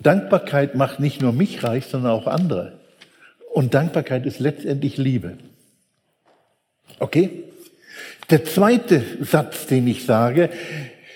Dankbarkeit 0.00 0.74
macht 0.74 1.00
nicht 1.00 1.20
nur 1.20 1.32
mich 1.32 1.62
reich, 1.62 1.86
sondern 1.86 2.12
auch 2.12 2.26
andere. 2.26 2.80
Und 3.52 3.74
Dankbarkeit 3.74 4.26
ist 4.26 4.40
letztendlich 4.40 4.96
Liebe. 4.96 5.36
Okay? 6.98 7.44
Der 8.30 8.44
zweite 8.44 9.02
Satz, 9.20 9.66
den 9.66 9.86
ich 9.88 10.04
sage, 10.04 10.50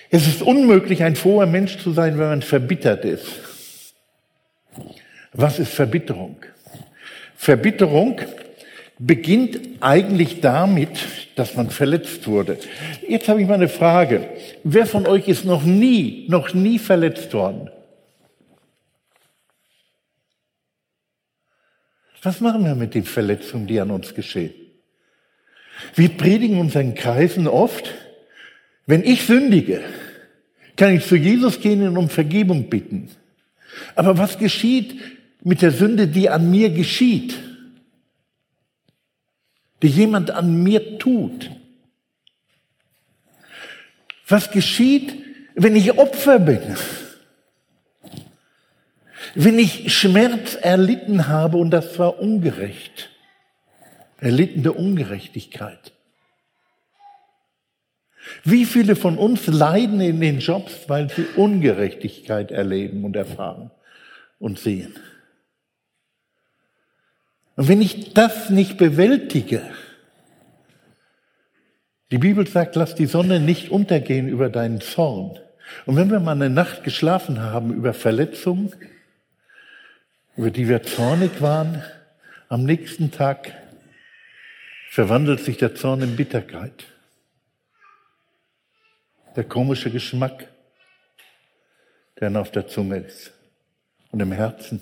es 0.09 0.27
ist 0.27 0.41
unmöglich, 0.41 1.03
ein 1.03 1.15
froher 1.15 1.45
Mensch 1.45 1.77
zu 1.79 1.91
sein, 1.91 2.17
wenn 2.19 2.27
man 2.27 2.41
verbittert 2.41 3.05
ist. 3.05 3.25
Was 5.33 5.59
ist 5.59 5.71
Verbitterung? 5.73 6.37
Verbitterung 7.35 8.21
beginnt 8.97 9.59
eigentlich 9.81 10.41
damit, 10.41 10.99
dass 11.35 11.55
man 11.55 11.69
verletzt 11.69 12.27
wurde. 12.27 12.57
Jetzt 13.07 13.27
habe 13.27 13.41
ich 13.41 13.47
mal 13.47 13.55
eine 13.55 13.67
Frage. 13.67 14.29
Wer 14.63 14.85
von 14.85 15.05
euch 15.05 15.27
ist 15.27 15.43
noch 15.43 15.63
nie, 15.63 16.25
noch 16.29 16.53
nie 16.53 16.79
verletzt 16.79 17.33
worden? 17.33 17.69
Was 22.25 22.41
machen 22.41 22.65
wir 22.65 22.73
mit 22.73 22.95
den 22.95 23.03
Verletzungen, 23.03 23.67
die 23.67 23.79
an 23.79 23.91
uns 23.91 24.15
geschehen? 24.15 24.51
Wir 25.93 26.09
predigen 26.09 26.59
unseren 26.59 26.95
Kreisen 26.95 27.47
oft, 27.47 27.93
wenn 28.87 29.03
ich 29.03 29.27
sündige, 29.27 29.83
kann 30.75 30.95
ich 30.95 31.05
zu 31.05 31.15
Jesus 31.15 31.61
gehen 31.61 31.87
und 31.87 31.97
um 31.97 32.09
Vergebung 32.09 32.67
bitten. 32.67 33.11
Aber 33.93 34.17
was 34.17 34.39
geschieht 34.39 34.99
mit 35.43 35.61
der 35.61 35.69
Sünde, 35.69 36.07
die 36.07 36.27
an 36.27 36.49
mir 36.49 36.71
geschieht? 36.71 37.35
Die 39.83 39.87
jemand 39.87 40.31
an 40.31 40.63
mir 40.63 40.97
tut? 40.97 41.51
Was 44.27 44.49
geschieht, 44.49 45.13
wenn 45.53 45.75
ich 45.75 45.95
Opfer 45.95 46.39
bin? 46.39 46.75
Wenn 49.35 49.59
ich 49.59 49.93
Schmerz 49.93 50.57
erlitten 50.59 51.27
habe 51.27 51.57
und 51.57 51.71
das 51.71 51.99
war 51.99 52.19
ungerecht? 52.19 53.09
erlittene 54.17 54.73
Ungerechtigkeit. 54.73 55.93
Wie 58.43 58.65
viele 58.65 58.95
von 58.95 59.17
uns 59.17 59.45
leiden 59.45 60.01
in 60.01 60.19
den 60.19 60.39
Jobs, 60.39 60.73
weil 60.87 61.09
sie 61.11 61.25
Ungerechtigkeit 61.35 62.51
erleben 62.51 63.03
und 63.05 63.15
erfahren 63.15 63.69
und 64.39 64.57
sehen? 64.57 64.95
Und 67.55 67.67
wenn 67.67 67.81
ich 67.81 68.13
das 68.13 68.49
nicht 68.49 68.77
bewältige, 68.77 69.61
die 72.11 72.17
Bibel 72.17 72.47
sagt, 72.47 72.75
lass 72.75 72.95
die 72.95 73.05
Sonne 73.05 73.39
nicht 73.39 73.69
untergehen 73.69 74.27
über 74.27 74.49
deinen 74.49 74.81
Zorn. 74.81 75.39
Und 75.85 75.95
wenn 75.95 76.09
wir 76.09 76.19
mal 76.19 76.31
eine 76.31 76.49
Nacht 76.49 76.83
geschlafen 76.83 77.41
haben 77.41 77.73
über 77.73 77.93
Verletzungen, 77.93 78.73
über 80.37 80.51
die 80.51 80.67
wir 80.67 80.83
zornig 80.83 81.41
waren, 81.41 81.83
am 82.49 82.63
nächsten 82.63 83.11
Tag 83.11 83.53
verwandelt 84.89 85.39
sich 85.39 85.57
der 85.57 85.75
Zorn 85.75 86.01
in 86.01 86.15
Bitterkeit. 86.15 86.85
Der 89.35 89.43
komische 89.43 89.91
Geschmack, 89.91 90.47
der 92.19 92.35
auf 92.39 92.51
der 92.51 92.67
Zunge 92.67 92.97
ist 92.97 93.33
und 94.11 94.21
im 94.21 94.31
Herzen. 94.31 94.81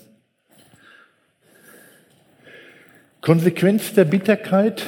Konsequenz 3.20 3.94
der 3.94 4.04
Bitterkeit, 4.04 4.84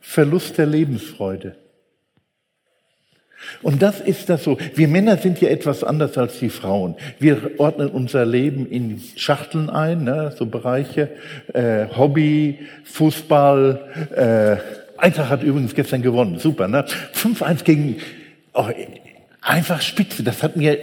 Verlust 0.00 0.56
der 0.56 0.66
Lebensfreude. 0.66 1.57
Und 3.62 3.82
das 3.82 4.00
ist 4.00 4.28
das 4.28 4.44
so. 4.44 4.58
Wir 4.74 4.88
Männer 4.88 5.16
sind 5.16 5.40
ja 5.40 5.48
etwas 5.48 5.84
anders 5.84 6.18
als 6.18 6.38
die 6.38 6.50
Frauen. 6.50 6.96
Wir 7.18 7.52
ordnen 7.58 7.88
unser 7.88 8.26
Leben 8.26 8.66
in 8.66 9.00
Schachteln 9.16 9.70
ein, 9.70 10.04
ne? 10.04 10.32
so 10.36 10.46
Bereiche, 10.46 11.10
äh, 11.52 11.86
Hobby, 11.96 12.60
Fußball. 12.84 13.80
Äh, 14.14 15.00
Eintracht 15.00 15.30
hat 15.30 15.42
übrigens 15.42 15.74
gestern 15.74 16.02
gewonnen, 16.02 16.38
super. 16.38 16.66
Ne? 16.68 16.84
5-1 17.14 17.64
gegen, 17.64 17.96
oh, 18.52 18.68
einfach 19.40 19.80
spitze, 19.80 20.22
das 20.22 20.42
hat 20.42 20.56
mir 20.56 20.76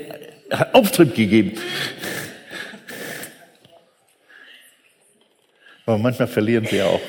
hat 0.52 0.74
Auftritt 0.74 1.16
gegeben. 1.16 1.54
Aber 5.86 5.98
manchmal 5.98 6.28
verlieren 6.28 6.66
sie 6.66 6.78
ja 6.78 6.86
auch. 6.86 7.02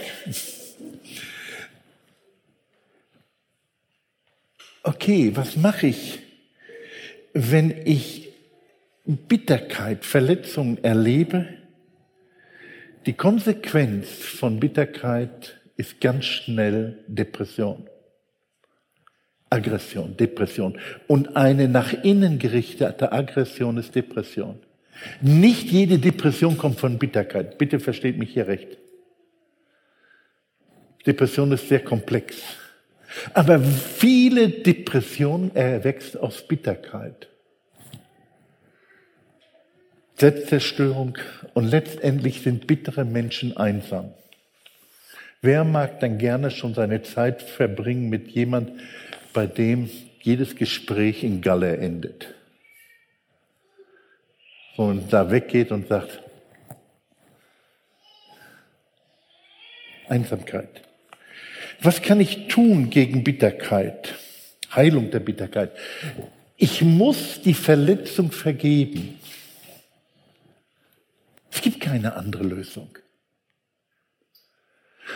Okay, 4.86 5.32
was 5.34 5.56
mache 5.56 5.88
ich, 5.88 6.20
wenn 7.32 7.70
ich 7.84 8.32
Bitterkeit, 9.04 10.04
Verletzung 10.04 10.78
erlebe? 10.78 11.48
Die 13.04 13.12
Konsequenz 13.12 14.08
von 14.08 14.58
Bitterkeit 14.58 15.60
ist 15.76 16.00
ganz 16.00 16.24
schnell 16.24 17.04
Depression. 17.06 17.88
Aggression, 19.50 20.16
Depression. 20.16 20.78
Und 21.06 21.36
eine 21.36 21.68
nach 21.68 21.92
innen 21.92 22.38
gerichtete 22.38 23.12
Aggression 23.12 23.78
ist 23.78 23.94
Depression. 23.94 24.58
Nicht 25.20 25.70
jede 25.70 25.98
Depression 25.98 26.58
kommt 26.58 26.80
von 26.80 26.98
Bitterkeit. 26.98 27.58
Bitte 27.58 27.78
versteht 27.78 28.18
mich 28.18 28.32
hier 28.32 28.48
recht. 28.48 28.78
Depression 31.06 31.52
ist 31.52 31.68
sehr 31.68 31.80
komplex. 31.80 32.36
Aber 33.34 33.60
viele 33.60 34.48
Depressionen 34.48 35.54
erwächst 35.54 36.16
aus 36.16 36.42
Bitterkeit. 36.46 37.28
Selbstzerstörung 40.18 41.18
und 41.52 41.64
letztendlich 41.66 42.40
sind 42.40 42.66
bittere 42.66 43.04
Menschen 43.04 43.56
einsam. 43.56 44.14
Wer 45.42 45.64
mag 45.64 46.00
dann 46.00 46.18
gerne 46.18 46.50
schon 46.50 46.74
seine 46.74 47.02
Zeit 47.02 47.42
verbringen 47.42 48.08
mit 48.08 48.28
jemand, 48.28 48.72
bei 49.34 49.46
dem 49.46 49.90
jedes 50.22 50.56
Gespräch 50.56 51.22
in 51.22 51.42
Galle 51.42 51.76
endet? 51.76 52.34
Und 54.76 55.12
da 55.12 55.30
weggeht 55.30 55.70
und 55.70 55.88
sagt, 55.88 56.22
Einsamkeit. 60.08 60.85
Was 61.80 62.02
kann 62.02 62.20
ich 62.20 62.48
tun 62.48 62.90
gegen 62.90 63.24
Bitterkeit? 63.24 64.14
Heilung 64.74 65.10
der 65.10 65.20
Bitterkeit. 65.20 65.72
Ich 66.56 66.82
muss 66.82 67.40
die 67.42 67.54
Verletzung 67.54 68.32
vergeben. 68.32 69.18
Es 71.50 71.60
gibt 71.62 71.80
keine 71.80 72.16
andere 72.16 72.44
Lösung. 72.44 72.88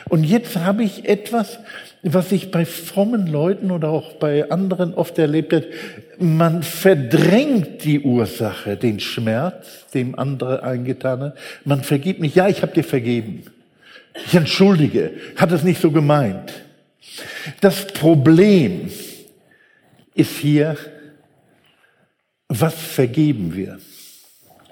Und 0.09 0.25
jetzt 0.25 0.57
habe 0.57 0.85
ich 0.85 1.09
etwas, 1.09 1.59
was 2.03 2.33
ich 2.33 2.51
bei 2.51 2.64
frommen 2.64 3.27
Leuten 3.27 3.70
oder 3.70 3.88
auch 3.88 4.14
bei 4.14 4.51
anderen 4.51 4.94
oft 4.94 5.18
erlebt 5.18 5.53
habe. 5.53 5.66
Man 6.18 6.62
verdrängt 6.62 7.85
die 7.85 8.01
Ursache, 8.01 8.77
den 8.77 9.01
Schmerz, 9.01 9.87
dem 9.92 10.18
andere 10.18 10.62
eingetan 10.62 11.20
hat. 11.20 11.38
Man 11.64 11.83
vergibt 11.83 12.20
mich. 12.20 12.35
Ja, 12.35 12.49
ich 12.49 12.62
habe 12.62 12.73
dir 12.73 12.85
vergeben. 12.85 13.44
Ich 14.14 14.35
entschuldige, 14.35 15.12
hat 15.37 15.53
es 15.53 15.62
nicht 15.62 15.81
so 15.81 15.90
gemeint. 15.90 16.53
Das 17.61 17.87
Problem 17.87 18.90
ist 20.14 20.37
hier, 20.38 20.77
was 22.49 22.75
vergeben 22.75 23.55
wir? 23.55 23.79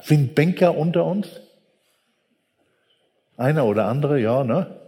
Sind 0.02 0.34
Banker 0.34 0.76
unter 0.76 1.04
uns? 1.04 1.28
Einer 3.36 3.66
oder 3.66 3.86
andere, 3.86 4.20
ja, 4.20 4.42
ne? 4.42 4.78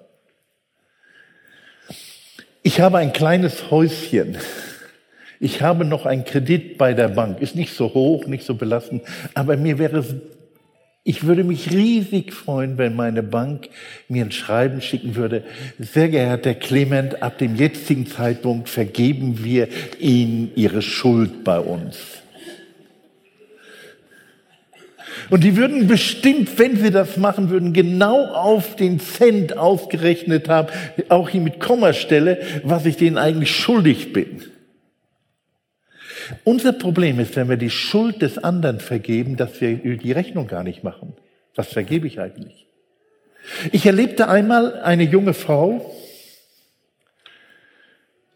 Ich 2.63 2.81
habe 2.81 2.99
ein 2.99 3.13
kleines 3.13 3.71
Häuschen. 3.71 4.37
Ich 5.39 5.63
habe 5.63 5.85
noch 5.85 6.05
einen 6.05 6.25
Kredit 6.25 6.77
bei 6.77 6.93
der 6.93 7.09
Bank. 7.09 7.41
Ist 7.41 7.55
nicht 7.57 7.75
so 7.75 7.95
hoch, 7.95 8.27
nicht 8.27 8.45
so 8.45 8.55
belastend, 8.55 9.03
aber 9.35 9.57
mir 9.57 9.79
wäre 9.79 9.99
es 9.99 10.15
ich 11.03 11.25
würde 11.25 11.45
mich 11.45 11.71
riesig 11.71 12.35
freuen, 12.35 12.77
wenn 12.77 12.95
meine 12.95 13.23
Bank 13.23 13.71
mir 14.09 14.23
ein 14.23 14.33
Schreiben 14.33 14.83
schicken 14.83 15.17
würde. 15.17 15.45
Sehr 15.79 16.11
geehrter 16.11 16.55
Clement, 16.55 17.23
ab 17.23 17.39
dem 17.39 17.57
jetzigen 17.57 18.07
Zeitpunkt 18.07 18.69
vergeben 18.69 19.43
wir 19.43 19.69
Ihnen 19.99 20.53
Ihre 20.57 20.83
Schuld 20.83 21.43
bei 21.43 21.59
uns. 21.59 21.97
Und 25.31 25.45
die 25.45 25.57
würden 25.57 25.87
bestimmt, 25.87 26.59
wenn 26.59 26.77
sie 26.77 26.91
das 26.91 27.17
machen 27.17 27.51
würden, 27.51 27.73
genau 27.73 28.27
auf 28.27 28.77
den 28.77 29.01
Cent 29.01 29.57
ausgerechnet 29.57 30.49
haben, 30.49 30.69
auch 31.09 31.29
hier 31.29 31.41
mit 31.41 31.61
Kommastelle, 31.61 32.41
was 32.63 32.85
ich 32.85 32.97
denen 32.97 33.17
eigentlich 33.17 33.55
schuldig 33.55 34.13
bin. 34.13 34.43
Unser 36.45 36.73
Problem 36.73 37.19
ist, 37.21 37.37
wenn 37.37 37.49
wir 37.49 37.57
die 37.57 37.71
Schuld 37.71 38.23
des 38.23 38.38
anderen 38.38 38.81
vergeben, 38.81 39.37
dass 39.37 39.61
wir 39.61 39.77
die 39.77 40.12
Rechnung 40.12 40.47
gar 40.47 40.62
nicht 40.62 40.83
machen. 40.83 41.14
Was 41.55 41.69
vergebe 41.69 42.07
ich 42.07 42.21
eigentlich? 42.21 42.66
Ich 43.73 43.87
erlebte 43.87 44.29
einmal 44.29 44.81
eine 44.81 45.05
junge 45.05 45.35
Frau. 45.35 45.95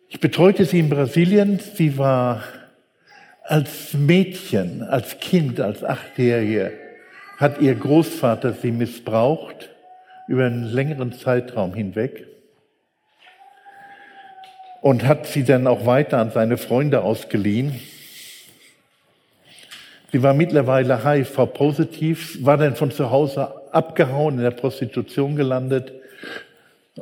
Ich 0.09 0.21
betreute 0.21 0.65
sie 0.65 0.81
in 0.81 0.89
Brasilien. 0.89 1.59
Sie 1.59 1.99
war 1.99 2.45
als 3.43 3.93
Mädchen, 3.93 4.83
als 4.83 5.19
Kind, 5.21 5.61
als 5.61 5.85
Achtjährige, 5.85 6.73
hat 7.37 7.61
ihr 7.61 7.75
Großvater 7.75 8.55
sie 8.55 8.71
missbraucht 8.71 9.71
über 10.29 10.47
einen 10.47 10.65
längeren 10.65 11.13
Zeitraum 11.13 11.75
hinweg 11.75 12.27
und 14.85 15.07
hat 15.07 15.27
sie 15.27 15.45
dann 15.45 15.67
auch 15.67 15.87
weiter 15.87 16.19
an 16.19 16.31
seine 16.31 16.59
Freunde 16.59 17.01
ausgeliehen. 17.01 17.81
Sie 20.13 20.23
war 20.23 20.35
mittlerweile 20.35 21.03
HIV-positiv, 21.03 22.45
war 22.45 22.59
dann 22.59 22.77
von 22.77 22.91
zu 22.91 23.11
Hause 23.11 23.73
abgehauen, 23.73 24.35
in 24.37 24.43
der 24.43 24.51
Prostitution 24.51 25.37
gelandet 25.37 25.95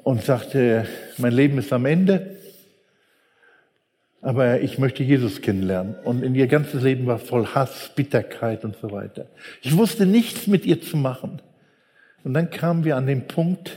und 0.05 0.23
sagte, 0.23 0.87
mein 1.19 1.33
Leben 1.33 1.59
ist 1.59 1.73
am 1.73 1.85
Ende, 1.85 2.37
aber 4.21 4.61
ich 4.61 4.79
möchte 4.79 5.03
Jesus 5.03 5.43
kennenlernen. 5.43 5.97
Und 6.05 6.23
in 6.23 6.37
ihr 6.37 6.47
ganzes 6.47 6.85
Leben 6.85 7.09
war 7.09 7.19
voll 7.19 7.49
Hass, 7.49 7.91
Bitterkeit 7.97 8.65
und 8.65 8.77
so 8.81 8.93
weiter. 8.93 9.27
Ich 9.61 9.77
wusste 9.77 10.07
nichts 10.07 10.47
mit 10.47 10.67
ihr 10.67 10.81
zu 10.81 10.97
machen. 10.97 11.43
Und 12.23 12.35
dann 12.35 12.49
kamen 12.49 12.85
wir 12.85 12.95
an 12.95 13.09
den 13.09 13.27
Punkt, 13.27 13.77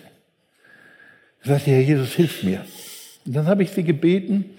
sagte, 1.41 1.71
Herr 1.71 1.81
Jesus, 1.81 2.13
hilf 2.13 2.43
mir. 2.43 2.63
Und 3.25 3.35
dann 3.35 3.47
habe 3.47 3.63
ich 3.63 3.71
sie 3.71 3.83
gebeten, 3.83 4.51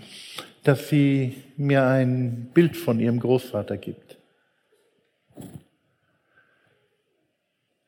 dass 0.64 0.88
sie 0.88 1.42
mir 1.57 1.87
ein 1.87 2.50
Bild 2.52 2.76
von 2.76 2.98
ihrem 2.98 3.20
Großvater 3.20 3.76
gibt. 3.76 4.16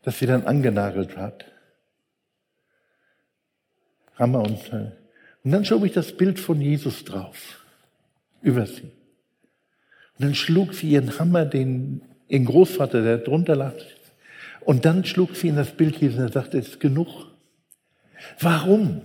Das 0.03 0.19
sie 0.19 0.27
dann 0.27 0.45
angenagelt 0.45 1.17
hat. 1.17 1.45
Hammer 4.17 4.41
und, 4.41 4.73
und 4.73 5.51
dann 5.51 5.65
schob 5.65 5.85
ich 5.85 5.93
das 5.93 6.17
Bild 6.17 6.39
von 6.39 6.61
Jesus 6.61 7.05
drauf. 7.05 7.65
Über 8.41 8.67
sie. 8.67 8.93
Und 10.19 10.25
dann 10.25 10.35
schlug 10.35 10.75
sie 10.75 10.91
ihren 10.91 11.19
Hammer, 11.19 11.45
den, 11.45 12.03
ihren 12.29 12.45
Großvater, 12.45 13.03
der 13.03 13.19
drunter 13.19 13.57
lag, 13.57 13.75
und 14.61 14.85
dann 14.85 15.05
schlug 15.05 15.35
sie 15.35 15.49
in 15.49 15.57
das 15.57 15.71
Bild 15.71 15.97
Jesus 15.97 16.19
und 16.19 16.33
sagte, 16.33 16.59
es 16.59 16.69
ist 16.69 16.81
genug. 16.81 17.09
Warum? 18.39 19.03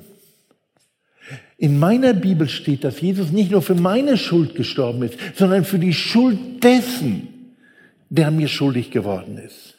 In 1.64 1.80
meiner 1.80 2.12
Bibel 2.12 2.50
steht, 2.50 2.84
dass 2.84 3.00
Jesus 3.00 3.32
nicht 3.32 3.50
nur 3.50 3.62
für 3.62 3.74
meine 3.74 4.18
Schuld 4.18 4.54
gestorben 4.54 5.02
ist, 5.04 5.18
sondern 5.34 5.64
für 5.64 5.80
die 5.80 5.94
Schuld 5.94 6.62
dessen, 6.62 7.30
der 8.10 8.32
mir 8.32 8.50
schuldig 8.50 8.92
geworden 8.92 9.38
ist. 9.38 9.76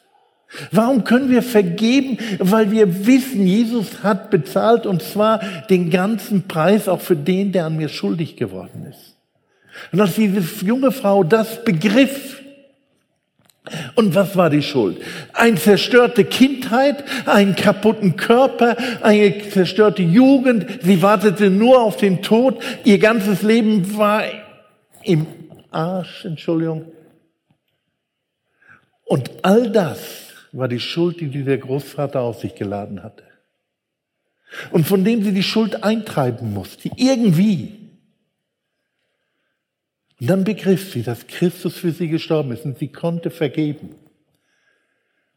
Warum 0.71 1.03
können 1.03 1.29
wir 1.29 1.43
vergeben? 1.43 2.17
Weil 2.39 2.71
wir 2.71 3.05
wissen, 3.05 3.45
Jesus 3.45 4.01
hat 4.01 4.31
bezahlt 4.31 4.87
und 4.87 5.03
zwar 5.03 5.41
den 5.69 5.91
ganzen 5.91 6.47
Preis 6.47 6.87
auch 6.87 7.01
für 7.01 7.15
den, 7.15 7.51
der 7.51 7.67
an 7.67 7.77
mir 7.77 7.89
schuldig 7.89 8.35
geworden 8.35 8.87
ist. 8.89 9.15
Und 9.91 10.01
als 10.01 10.15
diese 10.15 10.65
junge 10.65 10.91
Frau 10.91 11.23
das 11.23 11.63
begriff, 11.63 12.41
und 13.95 14.15
was 14.15 14.35
war 14.35 14.49
die 14.49 14.61
Schuld? 14.61 15.01
Eine 15.33 15.55
zerstörte 15.55 16.25
Kindheit, 16.25 17.03
einen 17.25 17.55
kaputten 17.55 18.15
Körper, 18.15 18.77
eine 19.01 19.49
zerstörte 19.49 20.03
Jugend. 20.03 20.65
Sie 20.81 21.01
wartete 21.01 21.49
nur 21.49 21.81
auf 21.81 21.97
den 21.97 22.21
Tod. 22.21 22.61
Ihr 22.83 22.99
ganzes 22.99 23.41
Leben 23.41 23.97
war 23.97 24.23
im 25.03 25.25
Arsch, 25.71 26.25
Entschuldigung. 26.25 26.91
Und 29.05 29.31
all 29.41 29.71
das 29.71 29.99
war 30.51 30.67
die 30.67 30.79
Schuld, 30.79 31.19
die 31.19 31.43
der 31.43 31.57
Großvater 31.57 32.21
auf 32.21 32.39
sich 32.39 32.55
geladen 32.55 33.03
hatte. 33.03 33.23
Und 34.71 34.87
von 34.87 35.03
dem 35.03 35.23
sie 35.23 35.33
die 35.33 35.43
Schuld 35.43 35.83
eintreiben 35.83 36.53
musste. 36.53 36.89
Irgendwie. 36.95 37.84
Und 40.19 40.27
dann 40.27 40.43
begriff 40.43 40.93
sie, 40.93 41.03
dass 41.03 41.27
Christus 41.27 41.77
für 41.77 41.91
sie 41.91 42.07
gestorben 42.07 42.51
ist 42.51 42.65
und 42.65 42.77
sie 42.77 42.87
konnte 42.87 43.29
vergeben. 43.29 43.95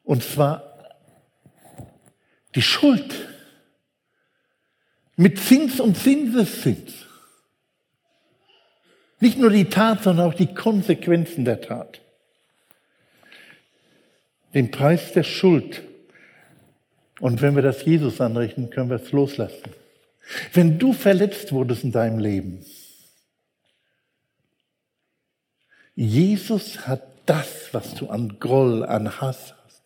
Und 0.05 0.23
zwar 0.23 0.69
die 2.55 2.63
Schuld 2.63 3.15
mit 5.17 5.39
Zins 5.39 5.81
und 5.81 5.97
Zinseszins. 5.97 6.93
Nicht 9.21 9.39
nur 9.39 9.51
die 9.51 9.65
Tat, 9.65 10.05
sondern 10.05 10.27
auch 10.27 10.35
die 10.35 10.55
Konsequenzen 10.55 11.45
der 11.45 11.61
Tat. 11.61 12.01
Den 14.55 14.71
Preis 14.71 15.13
der 15.13 15.25
Schuld. 15.25 15.83
Und 17.21 17.43
wenn 17.43 17.57
wir 17.57 17.63
das 17.63 17.85
Jesus 17.85 18.21
anrichten, 18.21 18.71
können 18.71 18.91
wir 18.91 19.03
es 19.03 19.11
loslassen. 19.11 19.73
Wenn 20.53 20.79
du 20.79 20.93
verletzt 20.93 21.53
wurdest 21.53 21.83
in 21.83 21.91
deinem 21.91 22.21
Leben, 22.21 22.65
Jesus 26.01 26.87
hat 26.87 27.03
das, 27.27 27.75
was 27.75 27.97
du 27.97 28.09
an 28.09 28.39
Groll, 28.39 28.85
an 28.85 29.21
Hass 29.21 29.53
hast 29.65 29.83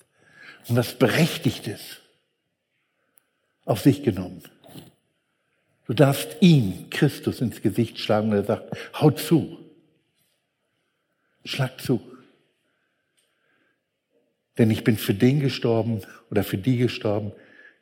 und 0.68 0.77
was 0.77 0.98
berechtigt 0.98 1.66
ist, 1.66 2.03
auf 3.64 3.81
sich 3.81 4.03
genommen. 4.03 4.42
Du 5.87 5.94
darfst 5.94 6.37
ihm, 6.40 6.90
Christus, 6.90 7.40
ins 7.40 7.62
Gesicht 7.62 7.98
schlagen 7.98 8.29
und 8.29 8.37
er 8.37 8.44
sagt, 8.44 8.77
hau 9.01 9.11
zu. 9.11 9.57
Schlag 11.46 11.81
zu. 11.81 12.03
Denn 14.59 14.70
ich 14.70 14.85
bin 14.85 14.98
für 14.98 15.14
den 15.14 15.40
gestorben 15.40 16.03
oder 16.31 16.44
für 16.44 16.59
die 16.59 16.77
gestorben, 16.77 17.33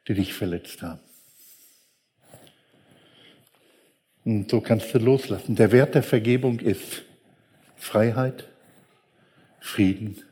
die 0.06 0.14
dich 0.14 0.34
verletzt 0.34 0.82
haben. 0.82 1.00
Und 4.24 4.48
so 4.48 4.60
kannst 4.60 4.94
du 4.94 4.98
loslassen. 4.98 5.56
Der 5.56 5.72
Wert 5.72 5.96
der 5.96 6.04
Vergebung 6.04 6.60
ist, 6.60 7.02
Freiheit, 7.80 8.46
Frieden 9.58 10.22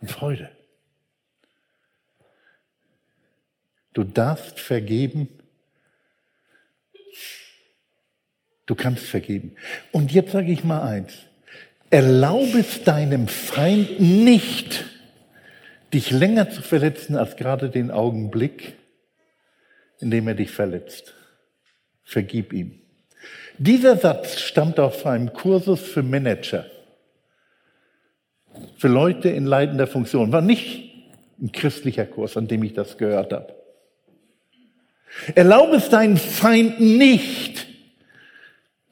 und 0.00 0.10
Freude. 0.10 0.50
Du 3.92 4.02
darfst 4.02 4.58
vergeben. 4.58 5.28
Du 8.66 8.74
kannst 8.74 9.04
vergeben. 9.04 9.56
Und 9.92 10.12
jetzt 10.12 10.32
sage 10.32 10.50
ich 10.50 10.64
mal 10.64 10.82
eins. 10.82 11.14
Erlaube 11.90 12.58
es 12.58 12.82
deinem 12.82 13.28
Feind 13.28 14.00
nicht, 14.00 14.84
dich 15.92 16.10
länger 16.10 16.50
zu 16.50 16.60
verletzen 16.60 17.14
als 17.16 17.36
gerade 17.36 17.70
den 17.70 17.92
Augenblick, 17.92 18.74
in 20.00 20.10
dem 20.10 20.26
er 20.26 20.34
dich 20.34 20.50
verletzt. 20.50 21.14
Vergib 22.02 22.52
ihm. 22.52 22.83
Dieser 23.58 23.96
Satz 23.96 24.40
stammt 24.40 24.80
aus 24.80 25.06
einem 25.06 25.32
Kursus 25.32 25.80
für 25.80 26.02
Manager, 26.02 26.66
für 28.76 28.88
Leute 28.88 29.28
in 29.28 29.46
leitender 29.46 29.86
Funktion. 29.86 30.32
War 30.32 30.40
nicht 30.40 30.92
ein 31.40 31.52
christlicher 31.52 32.06
Kurs, 32.06 32.36
an 32.36 32.48
dem 32.48 32.62
ich 32.64 32.74
das 32.74 32.98
gehört 32.98 33.32
habe. 33.32 33.54
Erlaube 35.34 35.76
es 35.76 35.88
deinen 35.88 36.16
Feind 36.16 36.80
nicht, 36.80 37.68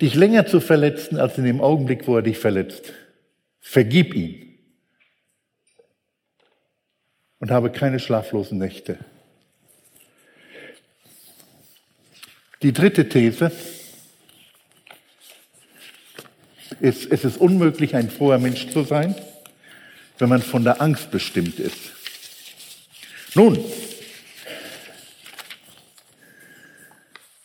dich 0.01 0.15
länger 0.15 0.47
zu 0.47 0.61
verletzen, 0.61 1.19
als 1.19 1.39
in 1.39 1.45
dem 1.45 1.61
Augenblick, 1.61 2.07
wo 2.07 2.17
er 2.17 2.23
dich 2.23 2.39
verletzt. 2.39 2.93
Vergib 3.61 4.15
ihn. 4.15 4.59
Und 7.41 7.51
habe 7.51 7.71
keine 7.71 7.99
schlaflosen 7.99 8.59
Nächte. 8.59 8.99
Die 12.63 12.73
dritte 12.73 13.09
These 13.09 13.51
ist, 16.83 17.11
es 17.11 17.25
ist 17.25 17.41
unmöglich, 17.41 17.95
ein 17.95 18.11
froher 18.11 18.39
Mensch 18.39 18.69
zu 18.71 18.83
sein, 18.83 19.15
wenn 20.19 20.29
man 20.29 20.43
von 20.43 20.65
der 20.65 20.83
Angst 20.83 21.11
bestimmt 21.13 21.61
ist. 21.61 21.79
Nun, 23.35 23.59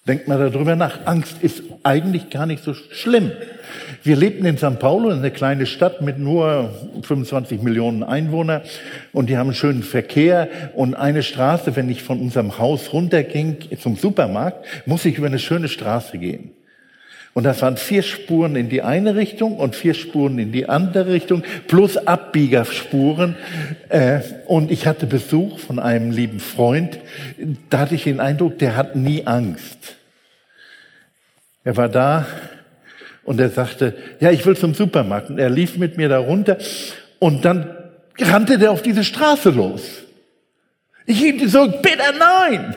denkt 0.08 0.28
mal 0.28 0.50
darüber 0.50 0.76
nach. 0.76 1.06
Angst 1.06 1.38
ist 1.42 1.62
eigentlich 1.84 2.32
gar 2.32 2.48
nicht 2.48 2.64
so 2.64 2.74
schlimm. 2.74 3.32
Wir 4.04 4.16
lebten 4.16 4.46
in 4.46 4.58
St. 4.58 4.80
Paulo, 4.80 5.10
eine 5.10 5.32
kleine 5.32 5.68
Stadt 5.68 6.02
mit 6.02 6.18
nur 6.18 6.74
25 7.04 7.62
Millionen 7.62 8.04
Einwohnern 8.04 8.64
und 9.14 9.30
die 9.30 9.38
haben 9.38 9.48
einen 9.48 9.56
schönen 9.56 9.84
Verkehr 9.84 10.50
und 10.74 10.96
eine 10.96 11.22
Straße, 11.22 11.76
wenn 11.76 11.90
ich 11.90 12.02
von 12.02 12.20
unserem 12.20 12.58
Haus 12.58 12.92
runterging 12.92 13.58
zum 13.80 13.98
Supermarkt, 13.98 14.66
muss 14.88 15.06
ich 15.06 15.18
über 15.18 15.28
eine 15.28 15.40
schöne 15.40 15.68
Straße 15.68 16.18
gehen. 16.18 16.57
Und 17.38 17.44
das 17.44 17.62
waren 17.62 17.78
vier 17.78 18.02
Spuren 18.02 18.56
in 18.56 18.68
die 18.68 18.82
eine 18.82 19.16
Richtung 19.16 19.58
und 19.58 19.76
vier 19.76 19.94
Spuren 19.94 20.40
in 20.40 20.52
die 20.52 20.68
andere 20.68 21.14
Richtung, 21.14 21.44
plus 21.68 21.96
Abbiegerspuren. 21.96 23.36
Äh, 23.90 24.22
und 24.48 24.72
ich 24.72 24.88
hatte 24.88 25.06
Besuch 25.06 25.60
von 25.60 25.78
einem 25.78 26.10
lieben 26.10 26.40
Freund. 26.40 26.98
Da 27.70 27.78
hatte 27.78 27.94
ich 27.94 28.06
den 28.06 28.20
Eindruck, 28.20 28.58
der 28.58 28.76
hat 28.76 28.96
nie 28.96 29.28
Angst. 29.28 29.98
Er 31.64 31.78
war 31.78 31.90
da 31.90 32.26
und 33.24 33.40
er 33.40 33.52
sagte, 33.52 33.96
ja, 34.20 34.32
ich 34.32 34.44
will 34.44 34.58
zum 34.58 34.74
Supermarkt. 34.74 35.30
Und 35.30 35.38
er 35.38 35.52
lief 35.52 35.78
mit 35.78 35.96
mir 35.96 36.10
da 36.10 36.18
runter 36.18 36.58
und 37.20 37.46
dann 37.46 37.70
rannte 38.18 38.58
der 38.58 38.72
auf 38.72 38.82
diese 38.82 39.04
Straße 39.04 39.52
los. 39.52 39.84
Ich 41.06 41.20
hielt 41.20 41.48
so, 41.52 41.68
bitte 41.68 42.18
nein! 42.18 42.74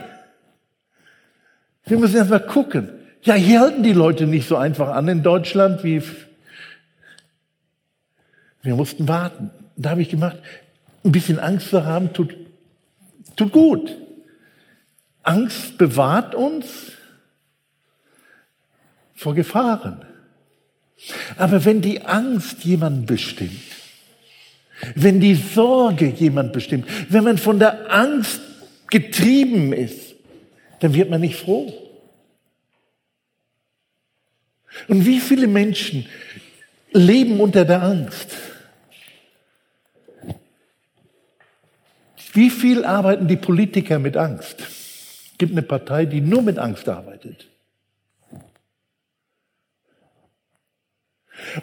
Wir 1.87 1.97
müssen 1.97 2.19
erst 2.19 2.29
mal 2.29 2.41
gucken. 2.41 3.00
Ja, 3.23 3.35
hier 3.35 3.61
halten 3.61 3.83
die 3.83 3.93
Leute 3.93 4.27
nicht 4.27 4.49
so 4.49 4.57
einfach 4.57 4.89
an 4.89 5.09
in 5.09 5.23
Deutschland 5.23 5.85
wie 5.85 6.03
wir 8.63 8.77
mussten 8.77 9.09
warten. 9.09 9.51
Da 9.77 9.91
habe 9.91 10.03
ich 10.03 10.11
gemacht, 10.11 10.39
ein 11.05 11.13
bisschen 11.13 11.39
Angst 11.39 11.71
zu 11.71 11.85
haben, 11.85 12.13
tut, 12.13 12.37
tut 13.37 13.53
gut. 13.53 13.97
Angst 15.23 15.79
bewahrt 15.79 16.35
uns 16.35 16.93
vor 19.15 19.35
Gefahren. 19.35 20.05
Aber 21.37 21.65
wenn 21.65 21.81
die 21.81 22.03
Angst 22.03 22.65
jemanden 22.65 23.07
bestimmt, 23.07 23.63
wenn 24.95 25.21
die 25.21 25.35
Sorge 25.35 26.07
jemand 26.07 26.53
bestimmt, 26.53 26.87
wenn 27.09 27.25
man 27.25 27.39
von 27.39 27.59
der 27.59 27.93
Angst 27.93 28.41
getrieben 28.89 29.73
ist, 29.73 30.15
dann 30.81 30.95
wird 30.95 31.11
man 31.11 31.21
nicht 31.21 31.37
froh. 31.37 31.90
Und 34.89 35.05
wie 35.07 35.21
viele 35.21 35.47
Menschen 35.47 36.07
leben 36.93 37.41
unter 37.41 37.65
der 37.65 37.83
Angst? 37.83 38.37
Wie 42.33 42.51
viel 42.51 42.85
arbeiten 42.85 43.27
die 43.27 43.37
Politiker 43.37 43.99
mit 43.99 44.17
Angst? 44.17 44.61
Es 44.61 45.39
gibt 45.39 45.53
eine 45.53 45.63
Partei, 45.63 46.05
die 46.05 46.21
nur 46.21 46.43
mit 46.43 46.59
Angst 46.59 46.89
arbeitet. 46.89 47.49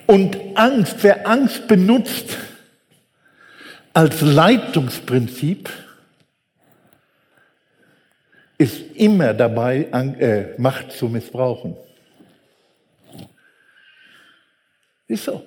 Und 0.05 0.37
Angst, 0.55 0.97
wer 1.01 1.27
Angst 1.27 1.67
benutzt 1.67 2.37
als 3.93 4.21
Leitungsprinzip, 4.21 5.69
ist 8.57 8.81
immer 8.95 9.33
dabei, 9.33 9.83
äh, 10.19 10.59
Macht 10.59 10.91
zu 10.91 11.07
missbrauchen. 11.07 11.77
Ist 15.07 15.25
so. 15.25 15.43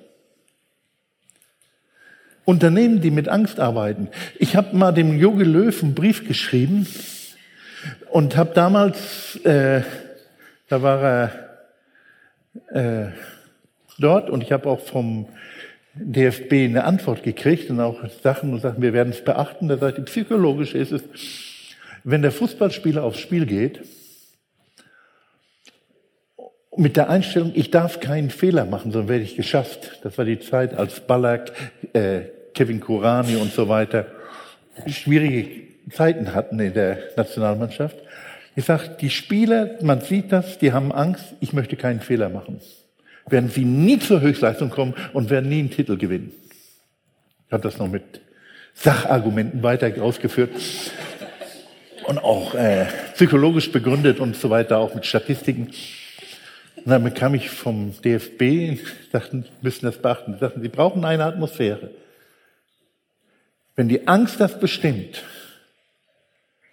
Unternehmen, 2.45 3.01
die 3.01 3.11
mit 3.11 3.29
Angst 3.29 3.59
arbeiten. 3.59 4.09
Ich 4.39 4.55
habe 4.55 4.75
mal 4.75 4.91
dem 4.91 5.19
Jogi 5.19 5.43
Löw 5.43 5.83
einen 5.83 5.93
Brief 5.93 6.27
geschrieben 6.27 6.87
und 8.09 8.35
habe 8.35 8.53
damals, 8.53 9.35
äh, 9.45 9.83
da 10.67 10.81
war 10.81 11.03
er 11.03 11.51
äh, 12.73 13.11
dort 13.99 14.29
und 14.29 14.43
ich 14.43 14.51
habe 14.51 14.69
auch 14.69 14.79
vom 14.79 15.27
DFB 15.93 16.53
eine 16.53 16.85
Antwort 16.85 17.21
gekriegt 17.21 17.69
und 17.69 17.79
auch 17.79 17.99
Sachen 18.23 18.53
und 18.53 18.61
sagten, 18.61 18.81
wir 18.81 18.93
werden 18.93 19.09
es 19.09 19.23
beachten. 19.23 19.67
Da 19.67 19.77
sagt, 19.77 20.03
psychologisch 20.05 20.73
ist 20.73 20.91
es, 20.91 21.03
wenn 22.03 22.21
der 22.21 22.31
Fußballspieler 22.31 23.03
aufs 23.03 23.19
Spiel 23.19 23.45
geht, 23.45 23.81
mit 26.81 26.97
der 26.97 27.09
Einstellung, 27.09 27.51
ich 27.53 27.69
darf 27.69 27.99
keinen 27.99 28.31
Fehler 28.31 28.65
machen, 28.65 28.91
sonst 28.91 29.07
werde 29.07 29.23
ich 29.23 29.35
geschafft. 29.35 29.99
Das 30.03 30.17
war 30.17 30.25
die 30.25 30.39
Zeit, 30.39 30.73
als 30.73 30.99
Ballack, 31.01 31.51
äh, 31.93 32.21
Kevin 32.53 32.79
Kurani 32.79 33.35
und 33.35 33.53
so 33.53 33.69
weiter 33.69 34.07
schwierige 34.87 35.61
Zeiten 35.91 36.33
hatten 36.33 36.59
in 36.59 36.73
der 36.73 36.97
Nationalmannschaft. 37.15 37.97
Ich 38.55 38.65
sage, 38.65 38.95
die 38.99 39.09
Spieler, 39.09 39.77
man 39.81 40.01
sieht 40.01 40.31
das, 40.31 40.57
die 40.57 40.73
haben 40.73 40.91
Angst, 40.91 41.25
ich 41.39 41.53
möchte 41.53 41.75
keinen 41.75 41.99
Fehler 41.99 42.29
machen. 42.29 42.59
Werden 43.27 43.49
sie 43.49 43.63
nie 43.63 43.99
zur 43.99 44.21
Höchstleistung 44.21 44.69
kommen 44.69 44.95
und 45.13 45.29
werden 45.29 45.49
nie 45.49 45.59
einen 45.59 45.69
Titel 45.69 45.97
gewinnen. 45.97 46.31
Ich 47.47 47.53
habe 47.53 47.63
das 47.63 47.77
noch 47.77 47.87
mit 47.87 48.21
Sachargumenten 48.73 49.61
weiter 49.61 49.91
ausgeführt 50.01 50.51
und 52.05 52.17
auch 52.17 52.55
äh, 52.55 52.87
psychologisch 53.13 53.71
begründet 53.71 54.19
und 54.19 54.35
so 54.35 54.49
weiter, 54.49 54.79
auch 54.79 54.95
mit 54.95 55.05
Statistiken. 55.05 55.69
Und 56.77 56.87
dann 56.87 57.03
bekam 57.03 57.35
ich 57.35 57.49
vom 57.49 57.93
DFB, 58.01 58.79
sagten, 59.11 59.45
müssen 59.61 59.85
das 59.85 60.01
beachten, 60.01 60.37
sagten, 60.39 60.61
sie 60.61 60.69
brauchen 60.69 61.05
eine 61.05 61.25
Atmosphäre. 61.25 61.91
Wenn 63.75 63.87
die 63.87 64.07
Angst 64.07 64.39
das 64.39 64.59
bestimmt, 64.59 65.23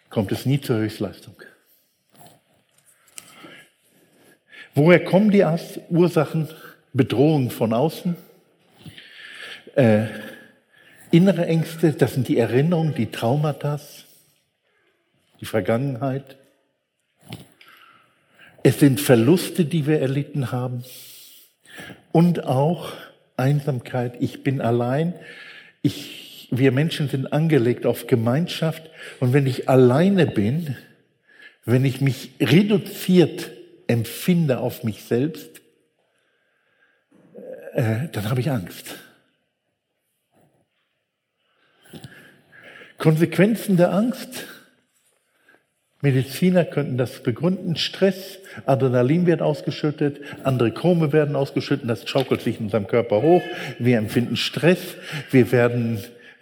kommt 0.09 0.33
es 0.33 0.47
nie 0.47 0.61
zur 0.61 0.79
Höchstleistung. 0.79 1.35
Woher 4.75 5.05
kommen 5.05 5.31
die 5.31 5.45
Ursachen? 5.91 6.49
Bedrohungen 6.93 7.51
von 7.51 7.73
außen, 7.73 8.17
äh, 9.77 10.07
innere 11.11 11.47
Ängste, 11.47 11.93
das 11.93 12.15
sind 12.15 12.29
die 12.29 12.39
Erinnerungen, 12.39 12.95
die 12.95 13.11
Traumata, 13.11 13.79
die 15.41 15.45
Vergangenheit. 15.45 16.38
Es 18.69 18.81
sind 18.81 19.01
Verluste, 19.01 19.65
die 19.65 19.87
wir 19.87 19.99
erlitten 19.99 20.53
haben. 20.53 20.85
Und 22.13 22.45
auch 22.45 22.93
Einsamkeit. 23.35 24.17
Ich 24.21 24.43
bin 24.43 24.61
allein. 24.61 25.15
Ich, 25.81 26.49
wir 26.51 26.71
Menschen 26.71 27.09
sind 27.09 27.33
angelegt 27.33 27.87
auf 27.87 28.07
Gemeinschaft. 28.07 28.91
Und 29.21 29.33
wenn 29.33 29.47
ich 29.47 29.71
alleine 29.71 30.27
bin, 30.27 30.77
wenn 31.65 31.87
ich 31.87 32.03
mich 32.03 32.33
reduziert 32.41 33.53
empfinde 33.87 34.59
auf 34.59 34.85
mich 34.85 35.03
selbst, 35.03 35.63
äh, 37.73 38.09
dann 38.13 38.29
habe 38.29 38.41
ich 38.41 38.51
Angst. 38.51 38.97
Konsequenzen 42.99 43.79
der 43.79 43.95
Angst 43.95 44.45
Mediziner 46.01 46.65
könnten 46.65 46.97
das 46.97 47.25
begründen. 47.25 47.75
Stress, 47.75 48.39
Adrenalin 48.67 49.27
wird 49.27 49.43
ausgeschüttet, 49.43 50.21
andere 50.45 50.71
Chrome 50.71 51.13
werden 51.13 51.35
ausgeschüttet, 51.35 51.91
das 51.91 52.09
schaukelt 52.09 52.41
sich 52.41 52.61
in 52.61 52.67
unserem 52.67 52.87
Körper 52.87 53.21
hoch. 53.21 53.43
Wir 53.81 53.99
empfinden 53.99 54.37
Stress, 54.37 54.79
wir 55.33 55.51
werden 55.51 55.99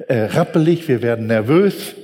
äh, 0.09 0.25
rappelig, 0.25 0.89
wir 0.89 1.01
werden 1.01 1.27
nervös. 1.27 1.95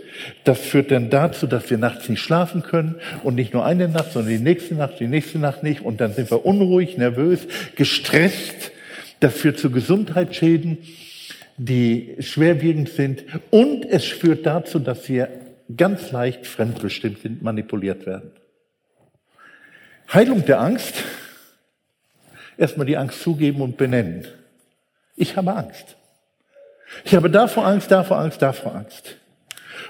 Das 0.44 0.60
führt 0.60 0.90
dann 0.90 1.10
dazu, 1.10 1.46
dass 1.46 1.68
wir 1.68 1.76
nachts 1.76 2.08
nicht 2.08 2.20
schlafen 2.20 2.62
können 2.62 2.96
und 3.22 3.34
nicht 3.34 3.52
nur 3.52 3.66
eine 3.66 3.88
Nacht, 3.88 4.12
sondern 4.12 4.32
die 4.32 4.42
nächste 4.42 4.74
Nacht, 4.74 5.00
die 5.00 5.08
nächste 5.08 5.38
Nacht 5.38 5.62
nicht. 5.62 5.82
Und 5.82 6.00
dann 6.00 6.14
sind 6.14 6.30
wir 6.30 6.46
unruhig, 6.46 6.96
nervös, 6.96 7.40
gestresst. 7.76 8.72
Das 9.20 9.34
führt 9.34 9.58
zu 9.58 9.70
Gesundheitsschäden, 9.70 10.78
die 11.58 12.16
schwerwiegend 12.20 12.88
sind. 12.88 13.24
Und 13.50 13.84
es 13.84 14.04
führt 14.04 14.46
dazu, 14.46 14.78
dass 14.78 15.08
wir 15.08 15.28
ganz 15.76 16.12
leicht 16.12 16.46
fremdbestimmt 16.46 17.20
sind, 17.20 17.42
manipuliert 17.42 18.06
werden. 18.06 18.32
Heilung 20.12 20.44
der 20.44 20.60
Angst. 20.60 20.94
Erstmal 22.58 22.86
die 22.86 22.96
Angst 22.96 23.22
zugeben 23.22 23.62
und 23.62 23.76
benennen. 23.76 24.26
Ich 25.16 25.36
habe 25.36 25.54
Angst. 25.54 25.96
Ich 27.04 27.14
habe 27.14 27.30
davor 27.30 27.66
Angst, 27.66 27.90
davor 27.90 28.18
Angst, 28.18 28.42
davor 28.42 28.74
Angst. 28.74 29.16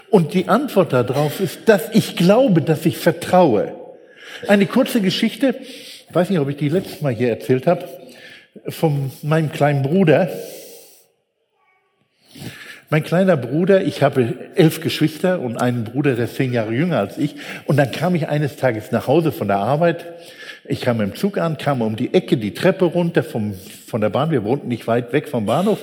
Und 0.09 0.33
die 0.33 0.47
Antwort 0.47 0.93
darauf 0.93 1.39
ist, 1.39 1.67
dass 1.67 1.89
ich 1.93 2.15
glaube, 2.15 2.61
dass 2.61 2.85
ich 2.85 2.97
vertraue. 2.97 3.75
Eine 4.47 4.65
kurze 4.65 5.01
Geschichte, 5.01 5.55
ich 5.59 6.05
weiß 6.11 6.29
nicht, 6.29 6.39
ob 6.39 6.49
ich 6.49 6.57
die 6.57 6.69
letztes 6.69 7.01
Mal 7.01 7.13
hier 7.13 7.29
erzählt 7.29 7.67
habe, 7.67 7.87
von 8.69 9.11
meinem 9.21 9.51
kleinen 9.51 9.81
Bruder. 9.81 10.29
Mein 12.89 13.03
kleiner 13.03 13.37
Bruder, 13.37 13.83
ich 13.83 14.03
habe 14.03 14.33
elf 14.55 14.81
Geschwister 14.81 15.39
und 15.39 15.57
einen 15.57 15.83
Bruder, 15.83 16.15
der 16.15 16.25
ist 16.25 16.35
zehn 16.35 16.53
Jahre 16.53 16.73
jünger 16.73 16.99
als 16.99 17.17
ich. 17.17 17.35
Und 17.65 17.77
dann 17.77 17.91
kam 17.91 18.15
ich 18.15 18.27
eines 18.27 18.55
Tages 18.55 18.91
nach 18.91 19.07
Hause 19.07 19.31
von 19.31 19.47
der 19.47 19.57
Arbeit. 19.57 20.05
Ich 20.65 20.81
kam 20.81 21.01
im 21.01 21.15
Zug 21.15 21.37
an, 21.37 21.57
kam 21.57 21.81
um 21.81 21.95
die 21.95 22.13
Ecke 22.13 22.37
die 22.37 22.53
Treppe 22.53 22.85
runter 22.85 23.23
vom, 23.23 23.53
von 23.87 23.99
der 23.99 24.09
Bahn. 24.09 24.31
Wir 24.31 24.43
wohnten 24.43 24.67
nicht 24.67 24.87
weit 24.87 25.11
weg 25.11 25.27
vom 25.27 25.45
Bahnhof. 25.45 25.79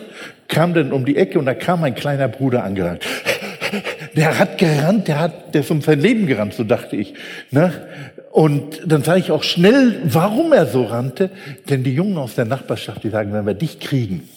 Kam 0.49 0.73
dann 0.73 0.93
um 0.93 1.05
die 1.05 1.17
Ecke 1.17 1.39
und 1.39 1.47
da 1.47 1.55
kam 1.55 1.81
mein 1.81 1.95
kleiner 1.95 2.29
Bruder 2.29 2.65
angerannt. 2.65 3.05
Der 4.17 4.39
hat 4.39 4.59
gerannt, 4.59 5.07
der 5.09 5.21
hat, 5.21 5.55
der 5.55 5.61
ist 5.61 5.71
um 5.71 5.83
sein 5.83 6.01
Leben 6.01 6.27
gerannt, 6.27 6.55
so 6.55 6.65
dachte 6.65 6.97
ich. 6.97 7.15
Ne? 7.51 7.73
Und 8.33 8.81
dann 8.87 9.03
sage 9.03 9.21
ich 9.21 9.31
auch 9.31 9.43
schnell, 9.43 10.01
warum 10.05 10.53
er 10.53 10.67
so 10.67 10.85
rannte. 10.85 11.31
Denn 11.69 11.83
die 11.83 11.95
Jungen 11.95 12.17
aus 12.17 12.35
der 12.35 12.45
Nachbarschaft, 12.45 13.05
die 13.05 13.11
sagen, 13.11 13.33
wenn 13.33 13.47
wir 13.47 13.55
dich 13.55 13.81
kriegen, 13.81 14.29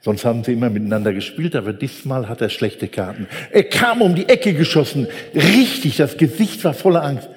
Sonst 0.00 0.24
haben 0.24 0.44
sie 0.44 0.52
immer 0.52 0.70
miteinander 0.70 1.12
gespielt, 1.12 1.56
aber 1.56 1.72
diesmal 1.72 2.28
hat 2.28 2.40
er 2.40 2.50
schlechte 2.50 2.86
Karten. 2.88 3.26
Er 3.50 3.64
kam 3.64 4.00
um 4.00 4.14
die 4.14 4.28
Ecke 4.28 4.54
geschossen, 4.54 5.08
richtig, 5.34 5.96
das 5.96 6.16
Gesicht 6.16 6.62
war 6.64 6.74
voller 6.74 7.02
Angst. 7.02 7.28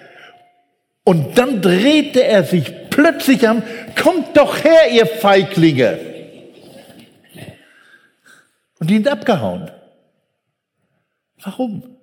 Und 1.04 1.38
dann 1.38 1.62
drehte 1.62 2.24
er 2.24 2.44
sich 2.44 2.90
plötzlich 2.92 3.48
am, 3.50 3.64
kommt 4.02 4.38
doch 4.38 4.64
her, 4.64 4.92
ihr 4.92 5.08
Feiglinge. 5.08 6.00
Und 8.80 8.90
die 8.90 8.96
sind 8.96 9.08
abgehauen. 9.08 9.72
Warum? 11.44 11.98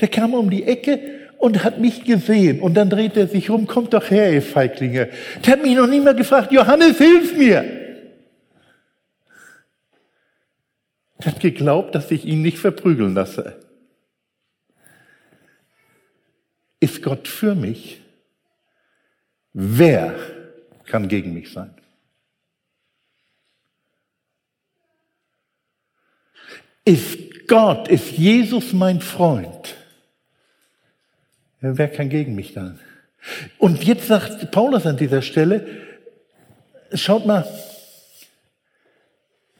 Der 0.00 0.08
kam 0.08 0.34
um 0.34 0.50
die 0.50 0.64
Ecke 0.64 1.25
und 1.38 1.64
hat 1.64 1.78
mich 1.78 2.04
gesehen. 2.04 2.60
Und 2.60 2.74
dann 2.74 2.90
dreht 2.90 3.16
er 3.16 3.28
sich 3.28 3.50
rum, 3.50 3.66
kommt 3.66 3.94
doch 3.94 4.10
her, 4.10 4.32
ihr 4.32 4.42
Feiglinge. 4.42 5.10
Der 5.44 5.54
hat 5.54 5.62
mich 5.62 5.74
noch 5.74 5.86
nie 5.86 6.00
mal 6.00 6.14
gefragt, 6.14 6.52
Johannes, 6.52 6.98
hilf 6.98 7.36
mir. 7.36 7.64
Er 11.18 11.26
hat 11.26 11.40
geglaubt, 11.40 11.94
dass 11.94 12.10
ich 12.10 12.24
ihn 12.24 12.42
nicht 12.42 12.58
verprügeln 12.58 13.14
lasse. 13.14 13.58
Ist 16.80 17.02
Gott 17.02 17.26
für 17.26 17.54
mich? 17.54 18.02
Wer 19.52 20.14
kann 20.84 21.08
gegen 21.08 21.32
mich 21.32 21.50
sein? 21.50 21.74
Ist 26.84 27.48
Gott, 27.48 27.88
ist 27.88 28.12
Jesus 28.12 28.72
mein 28.72 29.00
Freund? 29.00 29.76
Wer 31.60 31.88
kann 31.88 32.08
gegen 32.08 32.34
mich 32.34 32.52
sein? 32.52 32.78
Und 33.58 33.82
jetzt 33.84 34.06
sagt 34.08 34.50
Paulus 34.50 34.86
an 34.86 34.96
dieser 34.96 35.22
Stelle, 35.22 35.66
schaut 36.92 37.26
mal, 37.26 37.46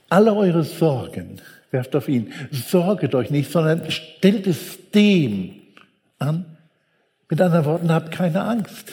alle 0.08 0.34
eure 0.34 0.62
Sorgen 0.62 1.40
werft 1.70 1.96
auf 1.96 2.08
ihn. 2.08 2.32
Sorget 2.52 3.14
euch 3.14 3.30
nicht, 3.30 3.50
sondern 3.50 3.90
stellt 3.90 4.46
es 4.46 4.90
dem 4.90 5.62
an. 6.18 6.56
Mit 7.28 7.40
anderen 7.40 7.64
Worten, 7.64 7.90
habt 7.90 8.12
keine 8.12 8.42
Angst. 8.42 8.92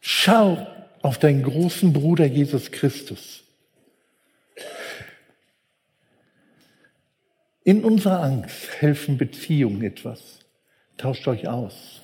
Schau 0.00 0.66
auf 1.02 1.18
deinen 1.18 1.42
großen 1.42 1.92
Bruder 1.92 2.26
Jesus 2.26 2.70
Christus. 2.72 3.44
In 7.70 7.84
unserer 7.84 8.24
Angst 8.24 8.68
helfen 8.80 9.16
Beziehungen 9.16 9.84
etwas. 9.84 10.40
Tauscht 10.96 11.28
euch 11.28 11.46
aus. 11.46 12.00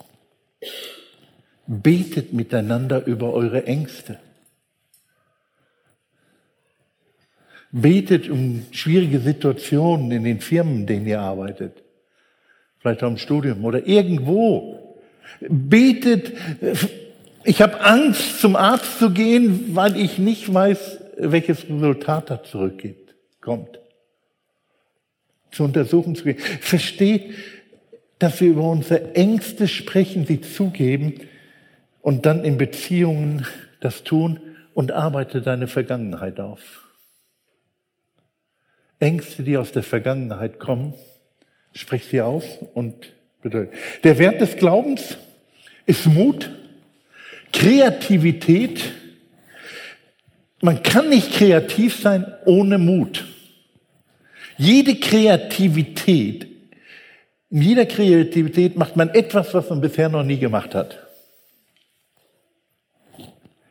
Betet 1.66 2.32
miteinander 2.32 3.04
über 3.04 3.32
eure 3.32 3.66
Ängste. 3.66 4.20
Betet 7.72 8.30
um 8.30 8.64
schwierige 8.70 9.18
Situationen 9.18 10.12
in 10.12 10.22
den 10.22 10.40
Firmen, 10.40 10.82
in 10.82 10.86
denen 10.86 11.06
ihr 11.06 11.20
arbeitet. 11.20 11.82
Vielleicht 12.78 13.02
auch 13.02 13.08
im 13.08 13.18
Studium 13.18 13.64
oder 13.64 13.88
irgendwo. 13.88 15.00
Betet, 15.40 16.32
ich 17.42 17.60
habe 17.60 17.80
Angst, 17.80 18.40
zum 18.40 18.54
Arzt 18.54 19.00
zu 19.00 19.10
gehen, 19.10 19.74
weil 19.74 19.96
ich 19.96 20.18
nicht 20.18 20.54
weiß, 20.54 21.00
welches 21.16 21.64
Resultat 21.64 22.30
da 22.30 22.44
zurückkommt 22.44 23.80
zu 25.50 25.64
untersuchen 25.64 26.14
zu 26.14 26.24
gehen. 26.24 26.38
Versteht, 26.38 27.34
dass 28.18 28.40
wir 28.40 28.48
über 28.50 28.70
unsere 28.70 29.14
Ängste 29.14 29.68
sprechen, 29.68 30.26
sie 30.26 30.40
zugeben 30.40 31.14
und 32.00 32.26
dann 32.26 32.44
in 32.44 32.56
Beziehungen 32.56 33.46
das 33.80 34.04
tun 34.04 34.40
und 34.74 34.92
arbeite 34.92 35.42
deine 35.42 35.68
Vergangenheit 35.68 36.40
auf. 36.40 36.86
Ängste, 38.98 39.42
die 39.42 39.56
aus 39.56 39.72
der 39.72 39.82
Vergangenheit 39.82 40.58
kommen, 40.58 40.94
sprich 41.74 42.04
sie 42.06 42.22
aus 42.22 42.44
und 42.74 43.12
bedeutet. 43.42 43.74
Der 44.04 44.18
Wert 44.18 44.40
des 44.40 44.56
Glaubens 44.56 45.18
ist 45.84 46.06
Mut, 46.06 46.50
Kreativität. 47.52 48.92
Man 50.62 50.82
kann 50.82 51.10
nicht 51.10 51.32
kreativ 51.32 52.00
sein 52.00 52.26
ohne 52.46 52.78
Mut. 52.78 53.26
Jede 54.58 54.96
Kreativität, 54.96 56.46
in 57.50 57.62
jeder 57.62 57.86
Kreativität 57.86 58.76
macht 58.76 58.96
man 58.96 59.10
etwas, 59.10 59.52
was 59.54 59.68
man 59.70 59.80
bisher 59.80 60.08
noch 60.08 60.24
nie 60.24 60.38
gemacht 60.38 60.74
hat. 60.74 60.98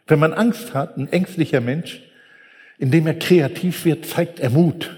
Wenn 0.07 0.19
man 0.19 0.33
Angst 0.33 0.73
hat, 0.73 0.97
ein 0.97 1.11
ängstlicher 1.11 1.61
Mensch, 1.61 2.01
indem 2.77 3.07
er 3.07 3.15
kreativ 3.15 3.85
wird, 3.85 4.05
zeigt 4.05 4.39
er 4.39 4.51
Mut. 4.51 4.95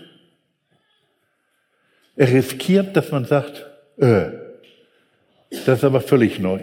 Er 2.15 2.32
riskiert, 2.32 2.95
dass 2.97 3.12
man 3.12 3.26
sagt, 3.26 3.65
äh, 3.97 4.32
das 5.50 5.78
ist 5.80 5.84
aber 5.84 6.02
völlig 6.02 6.39
neu. 6.39 6.60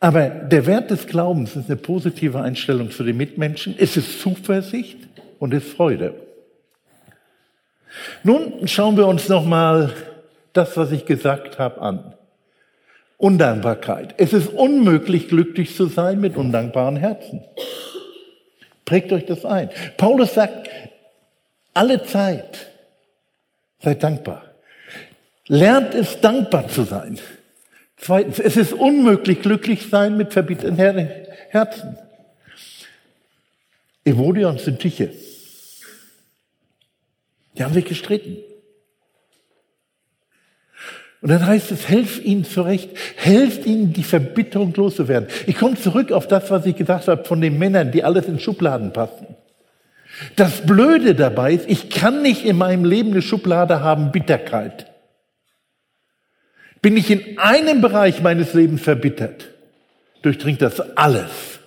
Aber 0.00 0.28
der 0.28 0.66
Wert 0.66 0.90
des 0.90 1.06
Glaubens 1.06 1.54
ist 1.56 1.66
eine 1.66 1.76
positive 1.76 2.40
Einstellung 2.40 2.90
zu 2.90 3.04
den 3.04 3.16
Mitmenschen. 3.16 3.74
Es 3.78 3.96
ist 3.96 4.20
Zuversicht 4.20 4.98
und 5.38 5.54
es 5.54 5.64
ist 5.64 5.74
Freude. 5.74 6.25
Nun 8.22 8.66
schauen 8.68 8.96
wir 8.96 9.06
uns 9.06 9.28
nochmal 9.28 9.92
das, 10.52 10.76
was 10.76 10.92
ich 10.92 11.06
gesagt 11.06 11.58
habe, 11.58 11.80
an. 11.80 12.14
Undankbarkeit. 13.18 14.14
Es 14.18 14.32
ist 14.32 14.48
unmöglich, 14.48 15.28
glücklich 15.28 15.74
zu 15.74 15.86
sein 15.86 16.20
mit 16.20 16.36
undankbaren 16.36 16.96
Herzen. 16.96 17.42
Prägt 18.84 19.12
euch 19.12 19.24
das 19.24 19.44
ein. 19.44 19.70
Paulus 19.96 20.34
sagt, 20.34 20.68
alle 21.72 22.02
Zeit 22.04 22.70
seid 23.80 24.02
dankbar. 24.02 24.42
Lernt 25.46 25.94
es, 25.94 26.20
dankbar 26.20 26.68
zu 26.68 26.82
sein. 26.82 27.18
Zweitens, 27.96 28.38
es 28.38 28.56
ist 28.56 28.72
unmöglich, 28.72 29.40
glücklich 29.40 29.88
sein 29.88 30.16
mit 30.16 30.32
verbitterten 30.32 30.76
Herzen. 30.76 31.98
Evodia 34.04 34.48
und 34.48 34.60
Syntyche 34.60 35.10
die 37.56 37.64
haben 37.64 37.74
sich 37.74 37.84
gestritten. 37.84 38.38
Und 41.22 41.30
dann 41.30 41.46
heißt 41.46 41.72
es, 41.72 41.88
helf 41.88 42.24
ihnen 42.24 42.44
zurecht, 42.44 42.90
helft 43.16 43.66
ihnen, 43.66 43.92
die 43.92 44.02
Verbitterung 44.02 44.72
loszuwerden. 44.74 45.28
Ich 45.46 45.56
komme 45.56 45.76
zurück 45.76 46.12
auf 46.12 46.28
das, 46.28 46.50
was 46.50 46.66
ich 46.66 46.76
gesagt 46.76 47.08
habe 47.08 47.24
von 47.24 47.40
den 47.40 47.58
Männern, 47.58 47.90
die 47.90 48.04
alles 48.04 48.26
in 48.26 48.38
Schubladen 48.38 48.92
passen. 48.92 49.26
Das 50.36 50.64
Blöde 50.64 51.14
dabei 51.14 51.54
ist, 51.54 51.68
ich 51.68 51.90
kann 51.90 52.22
nicht 52.22 52.44
in 52.44 52.56
meinem 52.56 52.84
Leben 52.84 53.10
eine 53.10 53.22
Schublade 53.22 53.80
haben, 53.80 54.12
Bitterkeit. 54.12 54.86
Bin 56.80 56.96
ich 56.96 57.10
in 57.10 57.38
einem 57.38 57.80
Bereich 57.80 58.22
meines 58.22 58.54
Lebens 58.54 58.82
verbittert, 58.82 59.48
durchdringt 60.22 60.62
das 60.62 60.96
alles. 60.96 61.58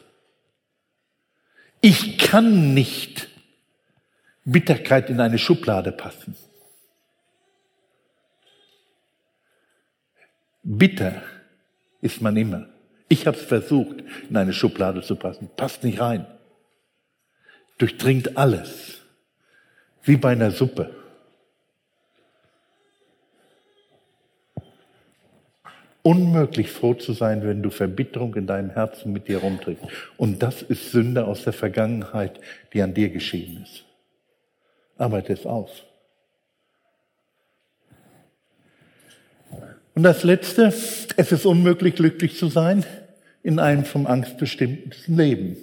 Ich 1.81 2.17
kann 2.17 2.73
nicht 2.73 3.28
Bitterkeit 4.51 5.09
in 5.09 5.19
eine 5.19 5.37
Schublade 5.37 5.91
passen. 5.91 6.35
Bitter 10.63 11.21
ist 12.01 12.21
man 12.21 12.35
immer. 12.37 12.67
Ich 13.07 13.27
habe 13.27 13.37
es 13.37 13.43
versucht, 13.43 14.03
in 14.29 14.37
eine 14.37 14.53
Schublade 14.53 15.01
zu 15.01 15.15
passen. 15.15 15.49
Passt 15.55 15.83
nicht 15.83 15.99
rein. 15.99 16.25
Durchdringt 17.77 18.37
alles. 18.37 19.01
Wie 20.03 20.17
bei 20.17 20.31
einer 20.31 20.51
Suppe. 20.51 20.95
Unmöglich 26.01 26.71
froh 26.71 26.93
zu 26.93 27.13
sein, 27.13 27.43
wenn 27.43 27.61
du 27.61 27.69
Verbitterung 27.69 28.33
in 28.35 28.47
deinem 28.47 28.69
Herzen 28.69 29.11
mit 29.11 29.27
dir 29.27 29.39
rumträgst. 29.39 29.83
Und 30.17 30.41
das 30.41 30.61
ist 30.61 30.91
Sünde 30.91 31.25
aus 31.25 31.43
der 31.43 31.53
Vergangenheit, 31.53 32.39
die 32.73 32.81
an 32.81 32.93
dir 32.93 33.09
geschehen 33.09 33.61
ist. 33.61 33.88
Arbeite 34.99 35.33
es 35.33 35.45
aus. 35.45 35.69
Und 39.95 40.03
das 40.03 40.23
Letzte, 40.23 40.65
es 40.65 41.31
ist 41.31 41.45
unmöglich, 41.45 41.95
glücklich 41.95 42.37
zu 42.37 42.47
sein 42.47 42.85
in 43.41 43.59
einem 43.59 43.85
vom 43.85 44.07
Angst 44.07 44.37
bestimmten 44.37 44.93
Leben. 45.17 45.57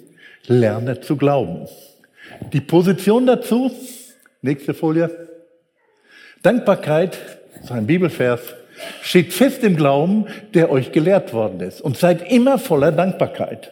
Lerne 0.47 1.01
zu 1.01 1.17
glauben. 1.17 1.67
Die 2.51 2.61
Position 2.61 3.25
dazu, 3.25 3.71
nächste 4.41 4.73
Folie. 4.73 5.09
Dankbarkeit, 6.41 7.17
ist 7.61 7.71
ein 7.71 7.87
Bibelvers, 7.87 8.41
steht 9.01 9.33
fest 9.33 9.63
im 9.63 9.75
Glauben, 9.75 10.27
der 10.53 10.71
euch 10.71 10.91
gelehrt 10.91 11.33
worden 11.33 11.59
ist. 11.61 11.81
Und 11.81 11.97
seid 11.97 12.31
immer 12.31 12.59
voller 12.59 12.91
Dankbarkeit. 12.91 13.71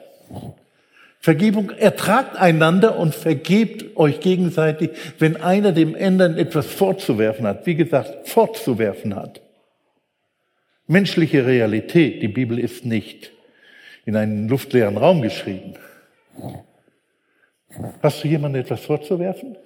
Vergebung, 1.26 1.72
ertragt 1.72 2.36
einander 2.36 3.00
und 3.00 3.16
vergebt 3.16 3.98
euch 3.98 4.20
gegenseitig, 4.20 4.92
wenn 5.18 5.38
einer 5.38 5.72
dem 5.72 5.96
anderen 5.96 6.38
etwas 6.38 6.68
vorzuwerfen 6.68 7.48
hat. 7.48 7.66
Wie 7.66 7.74
gesagt, 7.74 8.30
fortzuwerfen 8.30 9.16
hat. 9.16 9.42
Menschliche 10.86 11.48
Realität, 11.48 12.22
die 12.22 12.28
Bibel 12.28 12.60
ist 12.60 12.86
nicht 12.86 13.32
in 14.06 14.16
einen 14.16 14.48
luftleeren 14.48 14.98
Raum 14.98 15.24
geschrieben. 15.24 15.74
Hast 18.04 18.24
du 18.24 18.28
jemandem 18.28 18.62
etwas 18.62 18.82
vorzuwerfen? 18.82 19.58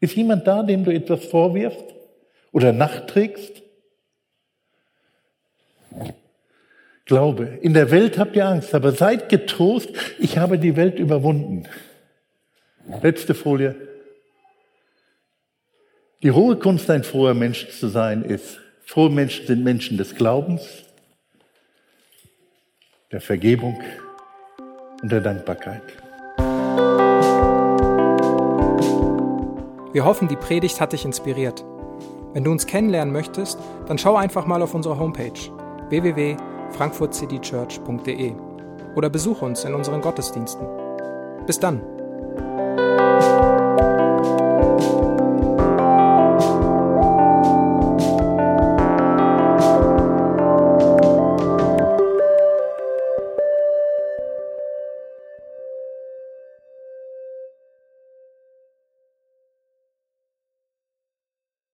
Ist 0.00 0.16
jemand 0.16 0.46
da, 0.46 0.62
dem 0.62 0.82
du 0.82 0.90
etwas 0.94 1.26
vorwirfst 1.26 1.94
oder 2.52 2.72
nachträgst? 2.72 3.61
Glaube, 7.04 7.58
in 7.62 7.74
der 7.74 7.90
Welt 7.90 8.16
habt 8.18 8.36
ihr 8.36 8.46
Angst, 8.46 8.74
aber 8.74 8.92
seid 8.92 9.28
getrost, 9.28 9.90
ich 10.18 10.38
habe 10.38 10.58
die 10.58 10.76
Welt 10.76 10.98
überwunden. 10.98 11.68
Letzte 13.02 13.34
Folie. 13.34 13.74
Die 16.22 16.30
hohe 16.30 16.56
Kunst, 16.56 16.88
ein 16.90 17.02
froher 17.02 17.34
Mensch 17.34 17.68
zu 17.70 17.88
sein, 17.88 18.22
ist, 18.22 18.60
frohe 18.84 19.10
Menschen 19.10 19.46
sind 19.46 19.64
Menschen 19.64 19.98
des 19.98 20.14
Glaubens, 20.14 20.84
der 23.10 23.20
Vergebung 23.20 23.80
und 25.02 25.10
der 25.10 25.20
Dankbarkeit. 25.20 25.82
Wir 29.92 30.04
hoffen, 30.04 30.28
die 30.28 30.36
Predigt 30.36 30.80
hat 30.80 30.92
dich 30.92 31.04
inspiriert. 31.04 31.64
Wenn 32.32 32.44
du 32.44 32.52
uns 32.52 32.66
kennenlernen 32.66 33.12
möchtest, 33.12 33.58
dann 33.86 33.98
schau 33.98 34.16
einfach 34.16 34.46
mal 34.46 34.62
auf 34.62 34.74
unsere 34.74 34.98
Homepage 34.98 35.32
www.frankfurtcitychurch.de 36.72 38.32
oder 38.94 39.10
besuch 39.10 39.42
uns 39.42 39.64
in 39.64 39.74
unseren 39.74 40.00
Gottesdiensten. 40.00 40.66
Bis 41.46 41.58
dann! 41.58 41.80